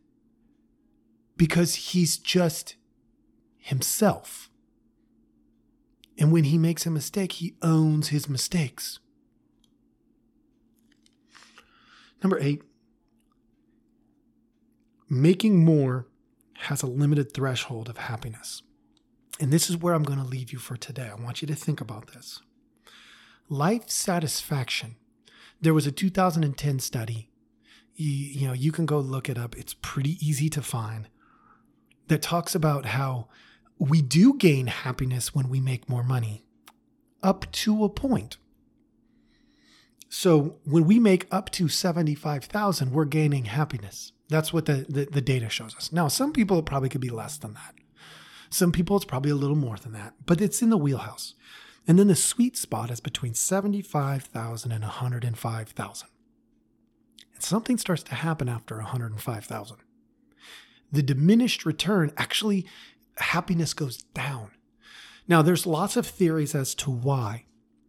because 1.36 1.74
he's 1.74 2.16
just 2.16 2.76
himself. 3.64 4.50
And 6.18 6.30
when 6.30 6.44
he 6.44 6.58
makes 6.58 6.86
a 6.86 6.90
mistake, 6.90 7.32
he 7.32 7.56
owns 7.62 8.08
his 8.08 8.28
mistakes. 8.28 8.98
Number 12.22 12.38
8 12.40 12.62
making 15.10 15.64
more 15.64 16.08
has 16.60 16.82
a 16.82 16.86
limited 16.86 17.32
threshold 17.32 17.88
of 17.88 17.98
happiness. 17.98 18.62
And 19.38 19.52
this 19.52 19.68
is 19.68 19.76
where 19.76 19.94
I'm 19.94 20.02
going 20.02 20.18
to 20.18 20.24
leave 20.24 20.52
you 20.52 20.58
for 20.58 20.76
today. 20.76 21.08
I 21.08 21.22
want 21.22 21.40
you 21.40 21.46
to 21.46 21.54
think 21.54 21.80
about 21.80 22.08
this. 22.08 22.40
Life 23.48 23.90
satisfaction. 23.90 24.96
There 25.60 25.74
was 25.74 25.86
a 25.86 25.92
2010 25.92 26.80
study 26.80 27.30
you, 27.96 28.10
you 28.10 28.46
know, 28.46 28.52
you 28.52 28.72
can 28.72 28.86
go 28.86 28.98
look 28.98 29.28
it 29.28 29.38
up. 29.38 29.56
It's 29.56 29.74
pretty 29.74 30.18
easy 30.26 30.48
to 30.50 30.62
find 30.62 31.08
that 32.08 32.22
talks 32.22 32.54
about 32.54 32.86
how 32.86 33.28
we 33.78 34.02
do 34.02 34.34
gain 34.34 34.66
happiness 34.68 35.34
when 35.34 35.48
we 35.48 35.60
make 35.60 35.88
more 35.88 36.04
money. 36.04 36.44
up 37.22 37.50
to 37.52 37.84
a 37.84 37.88
point. 37.88 38.36
So 40.10 40.58
when 40.64 40.84
we 40.84 40.98
make 41.00 41.26
up 41.30 41.50
to 41.52 41.68
75,000, 41.68 42.92
we're 42.92 43.06
gaining 43.06 43.46
happiness. 43.46 44.12
That's 44.28 44.52
what 44.52 44.66
the, 44.66 44.86
the, 44.88 45.06
the, 45.06 45.20
data 45.20 45.48
shows 45.48 45.74
us. 45.74 45.90
Now, 45.90 46.08
some 46.08 46.32
people 46.32 46.58
it 46.58 46.66
probably 46.66 46.88
could 46.88 47.00
be 47.00 47.10
less 47.10 47.36
than 47.36 47.54
that. 47.54 47.74
Some 48.50 48.72
people 48.72 48.96
it's 48.96 49.04
probably 49.04 49.30
a 49.30 49.36
little 49.36 49.56
more 49.56 49.76
than 49.76 49.92
that, 49.92 50.14
but 50.24 50.40
it's 50.40 50.62
in 50.62 50.70
the 50.70 50.76
wheelhouse. 50.76 51.34
And 51.88 51.98
then 51.98 52.06
the 52.06 52.14
sweet 52.14 52.56
spot 52.56 52.90
is 52.90 53.00
between 53.00 53.34
75,000 53.34 54.70
and 54.70 54.82
105,000. 54.82 56.08
And 57.34 57.42
something 57.42 57.76
starts 57.76 58.02
to 58.04 58.14
happen 58.14 58.48
after 58.48 58.76
105,000. 58.76 59.76
The 60.92 61.02
diminished 61.02 61.66
return 61.66 62.12
actually 62.16 62.66
happiness 63.18 63.74
goes 63.74 63.98
down. 64.14 64.50
Now 65.26 65.42
there's 65.42 65.66
lots 65.66 65.96
of 65.96 66.06
theories 66.06 66.54
as 66.54 66.74
to 66.76 66.90
why 66.90 67.46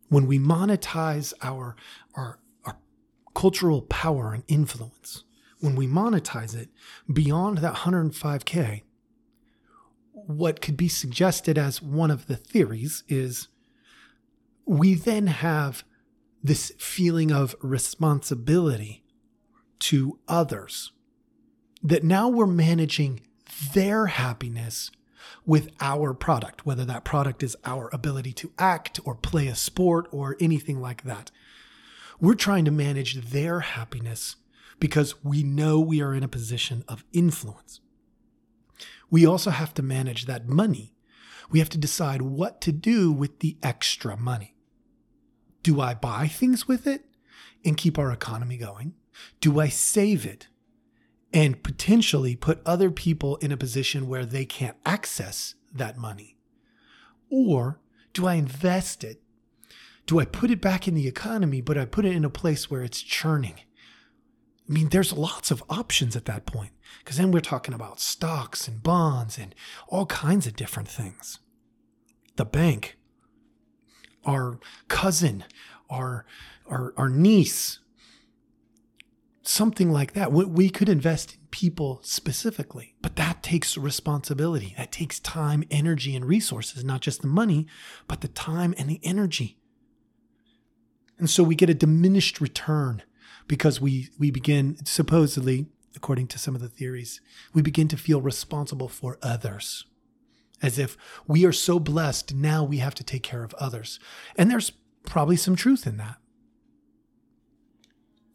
when 0.10 0.28
we 0.28 0.40
monetize 0.40 1.34
our 1.42 1.76
our, 2.16 2.40
our 2.66 2.78
cultural 3.34 3.82
power 3.82 4.34
and 4.34 4.44
influence, 4.48 5.24
when 5.60 5.76
we 5.76 5.88
monetize 5.88 6.56
it 6.56 6.70
beyond 7.12 7.60
that 7.60 7.76
105k, 7.76 8.84
what 10.14 10.62
could 10.62 10.78
be 10.78 10.88
suggested 10.88 11.58
as 11.58 11.82
one 11.82 12.12
of 12.12 12.28
the 12.28 12.36
theories 12.36 13.04
is 13.08 13.48
we 14.66 14.94
then 14.94 15.28
have 15.28 15.84
this 16.44 16.72
feeling 16.78 17.32
of 17.32 17.56
responsibility 17.62 19.04
to 19.80 20.20
others. 20.28 20.92
That 21.84 22.04
now 22.04 22.30
we're 22.30 22.48
managing 22.48 23.22
their 23.74 24.08
happiness 24.08 24.90
with 25.46 25.72
our 25.80 26.14
product, 26.14 26.66
whether 26.66 26.86
that 26.86 27.04
product 27.04 27.44
is 27.44 27.56
our 27.66 27.90
ability 27.94 28.34
to 28.34 28.52
act 28.58 29.00
or 29.06 29.16
play 29.16 29.48
a 29.48 29.56
sport 29.56 30.08
or 30.12 30.36
anything 30.40 30.82
like 30.82 31.04
that. 31.04 31.32
We're 32.20 32.36
trying 32.36 32.66
to 32.66 32.72
manage 32.72 33.16
their 33.32 33.60
happiness 33.62 34.38
because 34.80 35.24
we 35.24 35.44
know 35.44 35.80
we 35.80 36.02
are 36.02 36.14
in 36.14 36.24
a 36.24 36.28
position 36.28 36.84
of 36.88 37.04
influence. 37.14 37.80
We 39.10 39.26
also 39.26 39.52
have 39.52 39.74
to 39.76 39.84
manage 39.84 40.26
that 40.26 40.48
money. 40.48 40.96
We 41.50 41.60
have 41.60 41.70
to 41.70 41.78
decide 41.78 42.22
what 42.22 42.62
to 42.62 42.72
do 42.72 43.12
with 43.12 43.40
the 43.40 43.58
extra 43.62 44.18
money. 44.18 44.56
Do 45.64 45.80
I 45.80 45.94
buy 45.94 46.28
things 46.28 46.68
with 46.68 46.88
it 46.88 47.06
and 47.64 47.78
keep 47.78 47.98
our 47.98 48.12
economy 48.12 48.58
going? 48.58 48.94
Do 49.42 49.60
I 49.60 49.68
save 49.70 50.26
it 50.26 50.48
and 51.36 51.62
potentially 51.62 52.36
put 52.36 52.62
other 52.66 52.90
people 52.90 53.36
in 53.38 53.52
a 53.52 53.58
position 53.58 54.08
where 54.08 54.26
they 54.26 54.46
can't 54.46 54.78
access 54.86 55.56
that 55.74 55.98
money? 55.98 56.38
Or 57.30 57.82
do 58.14 58.26
I 58.26 58.36
invest 58.36 59.04
it? 59.04 59.22
Do 60.06 60.20
I 60.20 60.26
put 60.26 60.50
it 60.50 60.62
back 60.62 60.88
in 60.88 60.96
the 60.96 61.08
economy, 61.08 61.60
but 61.60 61.78
I 61.78 61.84
put 61.84 62.06
it 62.06 62.16
in 62.16 62.24
a 62.24 62.30
place 62.30 62.72
where 62.72 62.84
it's 62.84 63.02
churning? 63.02 63.56
I 64.68 64.72
mean, 64.72 64.90
there's 64.90 65.12
lots 65.12 65.52
of 65.52 65.62
options 65.70 66.16
at 66.16 66.26
that 66.26 66.46
point 66.46 66.72
because 67.00 67.18
then 67.18 67.32
we're 67.32 67.42
talking 67.42 67.74
about 67.74 68.00
stocks 68.00 68.68
and 68.68 68.82
bonds 68.82 69.38
and 69.38 69.54
all 69.90 70.06
kinds 70.06 70.48
of 70.48 70.56
different 70.56 70.88
things. 70.88 71.40
The 72.38 72.46
bank 72.46 72.98
our 74.26 74.60
cousin, 74.88 75.44
our, 75.90 76.26
our, 76.68 76.94
our 76.98 77.10
niece, 77.10 77.80
something 79.48 79.92
like 79.92 80.14
that. 80.14 80.32
We 80.32 80.70
could 80.70 80.90
invest 80.90 81.34
in 81.36 81.40
people 81.52 82.00
specifically, 82.04 82.96
but 83.02 83.16
that 83.16 83.44
takes 83.44 83.78
responsibility. 83.78 84.74
That 84.78 84.92
takes 84.92 85.20
time, 85.20 85.64
energy, 85.70 86.16
and 86.16 86.26
resources, 86.26 86.84
not 86.84 87.02
just 87.02 87.22
the 87.22 87.28
money, 87.28 87.68
but 88.08 88.22
the 88.22 88.28
time 88.28 88.74
and 88.78 88.90
the 88.90 89.00
energy. 89.04 89.58
And 91.18 91.30
so 91.30 91.44
we 91.44 91.56
get 91.56 91.70
a 91.70 91.74
diminished 91.74 92.42
return 92.42 93.04
because 93.48 93.80
we, 93.80 94.10
we 94.20 94.32
begin, 94.32 94.78
supposedly, 94.86 95.68
according 95.96 96.28
to 96.28 96.40
some 96.40 96.56
of 96.56 96.62
the 96.62 96.68
theories, 96.68 97.22
we 97.54 97.62
begin 97.62 97.88
to 97.88 97.98
feel 97.98 98.22
responsible 98.22 98.90
for 98.90 99.18
others 99.22 99.86
as 100.62 100.80
if 100.80 100.98
we 101.28 101.46
are 101.46 101.52
so 101.52 101.80
blessed, 101.80 102.34
now 102.34 102.64
we 102.64 102.78
have 102.78 102.96
to 102.96 103.04
take 103.04 103.24
care 103.24 103.44
of 103.44 103.54
others. 103.56 104.00
And 104.36 104.50
there's 104.50 104.72
probably 105.06 105.38
some 105.38 105.56
truth 105.56 105.86
in 105.86 105.98
that. 105.98 106.18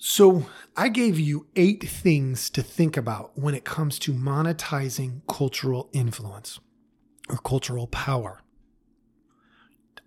So, 0.02 0.46
I 0.78 0.88
gave 0.88 1.18
you 1.20 1.46
eight 1.56 1.86
things 1.86 2.48
to 2.50 2.62
think 2.62 2.96
about 2.96 3.38
when 3.38 3.54
it 3.54 3.66
comes 3.66 3.98
to 3.98 4.14
monetizing 4.14 5.20
cultural 5.28 5.90
influence 5.92 6.58
or 7.28 7.36
cultural 7.36 7.86
power. 7.86 8.40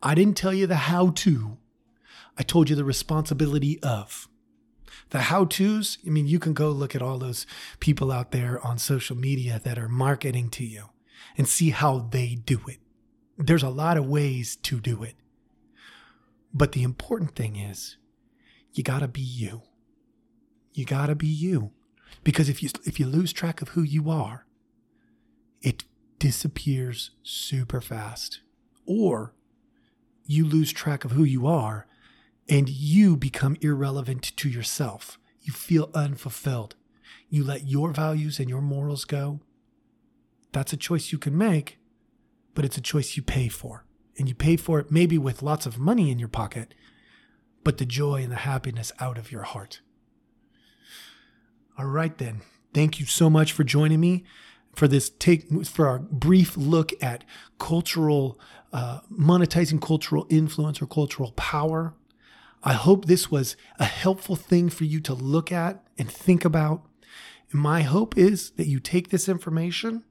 I 0.01 0.15
didn't 0.15 0.35
tell 0.35 0.51
you 0.51 0.65
the 0.65 0.77
how 0.77 1.11
to, 1.11 1.59
I 2.35 2.41
told 2.41 2.71
you 2.71 2.75
the 2.75 2.83
responsibility 2.83 3.79
of. 3.83 4.27
The 5.11 5.19
how 5.19 5.45
to's, 5.45 5.99
I 6.03 6.09
mean, 6.09 6.25
you 6.25 6.39
can 6.39 6.53
go 6.53 6.71
look 6.71 6.95
at 6.95 7.03
all 7.03 7.19
those 7.19 7.45
people 7.79 8.11
out 8.11 8.31
there 8.31 8.59
on 8.65 8.79
social 8.79 9.15
media 9.15 9.61
that 9.63 9.77
are 9.77 9.87
marketing 9.87 10.49
to 10.51 10.65
you 10.65 10.85
and 11.37 11.47
see 11.47 11.69
how 11.69 11.99
they 12.09 12.33
do 12.33 12.61
it. 12.67 12.79
There's 13.37 13.61
a 13.61 13.69
lot 13.69 13.97
of 13.97 14.07
ways 14.07 14.55
to 14.55 14.79
do 14.79 15.03
it. 15.03 15.13
But 16.51 16.71
the 16.71 16.81
important 16.81 17.35
thing 17.35 17.57
is 17.57 17.97
you 18.73 18.81
got 18.81 19.01
to 19.01 19.07
be 19.07 19.21
you. 19.21 19.61
You 20.73 20.85
got 20.85 21.07
to 21.07 21.15
be 21.15 21.27
you. 21.27 21.71
Because 22.23 22.49
if 22.49 22.63
you 22.63 22.69
if 22.85 22.99
you 22.99 23.05
lose 23.05 23.33
track 23.33 23.61
of 23.61 23.69
who 23.69 23.81
you 23.81 24.09
are, 24.09 24.45
it 25.61 25.83
disappears 26.19 27.11
super 27.23 27.81
fast. 27.81 28.41
Or 28.85 29.33
you 30.25 30.45
lose 30.45 30.71
track 30.71 31.03
of 31.03 31.11
who 31.11 31.23
you 31.23 31.47
are 31.47 31.85
and 32.47 32.69
you 32.69 33.17
become 33.17 33.57
irrelevant 33.61 34.35
to 34.37 34.49
yourself. 34.49 35.19
You 35.41 35.53
feel 35.53 35.89
unfulfilled. 35.93 36.75
You 37.29 37.43
let 37.43 37.67
your 37.67 37.91
values 37.91 38.39
and 38.39 38.49
your 38.49 38.61
morals 38.61 39.05
go 39.05 39.41
that's 40.53 40.71
a 40.71 40.77
choice 40.77 41.11
you 41.11 41.17
can 41.17 41.37
make, 41.37 41.79
but 42.53 42.63
it's 42.63 42.77
a 42.77 42.81
choice 42.81 43.17
you 43.17 43.23
pay 43.23 43.49
for. 43.49 43.83
And 44.17 44.29
you 44.29 44.35
pay 44.35 44.55
for 44.55 44.79
it 44.79 44.91
maybe 44.91 45.17
with 45.17 45.41
lots 45.41 45.65
of 45.65 45.79
money 45.79 46.11
in 46.11 46.19
your 46.19 46.29
pocket, 46.29 46.75
but 47.63 47.79
the 47.79 47.85
joy 47.85 48.21
and 48.21 48.31
the 48.31 48.37
happiness 48.37 48.91
out 48.99 49.17
of 49.17 49.31
your 49.31 49.41
heart. 49.41 49.81
All 51.77 51.85
right, 51.85 52.15
then. 52.17 52.41
Thank 52.73 52.99
you 52.99 53.05
so 53.05 53.29
much 53.29 53.51
for 53.51 53.63
joining 53.63 53.99
me 53.99 54.23
for 54.75 54.87
this 54.87 55.09
take 55.09 55.65
for 55.65 55.87
our 55.87 55.99
brief 55.99 56.57
look 56.57 56.91
at 57.01 57.23
cultural 57.59 58.39
uh, 58.71 59.01
monetizing 59.11 59.81
cultural 59.81 60.25
influence 60.29 60.81
or 60.81 60.87
cultural 60.87 61.31
power. 61.33 61.93
I 62.63 62.73
hope 62.73 63.05
this 63.05 63.29
was 63.29 63.55
a 63.77 63.85
helpful 63.85 64.35
thing 64.35 64.69
for 64.69 64.85
you 64.85 64.99
to 65.01 65.13
look 65.13 65.51
at 65.51 65.83
and 65.97 66.09
think 66.09 66.43
about. 66.43 66.83
And 67.51 67.61
my 67.61 67.81
hope 67.81 68.17
is 68.17 68.51
that 68.51 68.67
you 68.67 68.79
take 68.79 69.09
this 69.09 69.29
information 69.29 70.03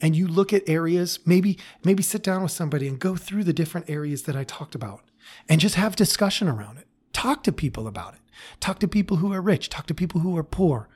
and 0.00 0.16
you 0.16 0.26
look 0.26 0.52
at 0.52 0.66
areas, 0.66 1.18
maybe 1.26 1.58
maybe 1.84 2.02
sit 2.02 2.22
down 2.22 2.42
with 2.42 2.52
somebody 2.52 2.88
and 2.88 2.98
go 2.98 3.16
through 3.16 3.44
the 3.44 3.52
different 3.52 3.90
areas 3.90 4.22
that 4.22 4.36
I 4.36 4.44
talked 4.44 4.74
about 4.74 5.02
and 5.48 5.60
just 5.60 5.74
have 5.74 5.94
discussion 5.96 6.48
around 6.48 6.78
it. 6.78 6.86
Talk 7.12 7.42
to 7.44 7.52
people 7.52 7.86
about 7.86 8.14
it. 8.14 8.19
Talk 8.60 8.78
to 8.80 8.88
people 8.88 9.18
who 9.18 9.32
are 9.32 9.40
rich, 9.40 9.68
talk 9.68 9.86
to 9.86 9.94
people 9.94 10.20
who 10.20 10.36
are 10.36 10.44
poor. 10.44 10.88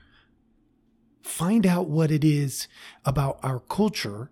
Find 1.21 1.65
out 1.65 1.89
what 1.89 2.11
it 2.11 2.23
is 2.23 2.67
about 3.03 3.39
our 3.41 3.59
culture 3.59 4.31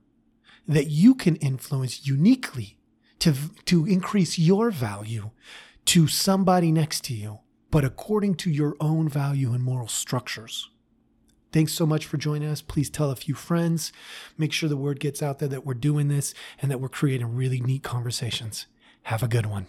that 0.67 0.87
you 0.87 1.15
can 1.15 1.35
influence 1.37 2.05
uniquely 2.05 2.77
to, 3.19 3.33
to 3.65 3.85
increase 3.85 4.37
your 4.37 4.71
value 4.71 5.31
to 5.85 6.07
somebody 6.07 6.71
next 6.71 7.03
to 7.05 7.13
you, 7.13 7.39
but 7.71 7.83
according 7.83 8.35
to 8.35 8.49
your 8.49 8.75
own 8.79 9.09
value 9.09 9.53
and 9.53 9.63
moral 9.63 9.87
structures. 9.87 10.69
Thanks 11.51 11.73
so 11.73 11.85
much 11.85 12.05
for 12.05 12.17
joining 12.17 12.49
us. 12.49 12.61
Please 12.61 12.89
tell 12.89 13.11
a 13.11 13.15
few 13.15 13.35
friends. 13.35 13.93
Make 14.37 14.51
sure 14.51 14.67
the 14.67 14.75
word 14.75 14.99
gets 14.99 15.21
out 15.21 15.39
there 15.39 15.49
that 15.49 15.65
we're 15.65 15.75
doing 15.75 16.07
this 16.07 16.33
and 16.61 16.71
that 16.71 16.81
we're 16.81 16.89
creating 16.89 17.35
really 17.35 17.59
neat 17.59 17.83
conversations. 17.83 18.65
Have 19.03 19.21
a 19.21 19.27
good 19.27 19.45
one. 19.45 19.67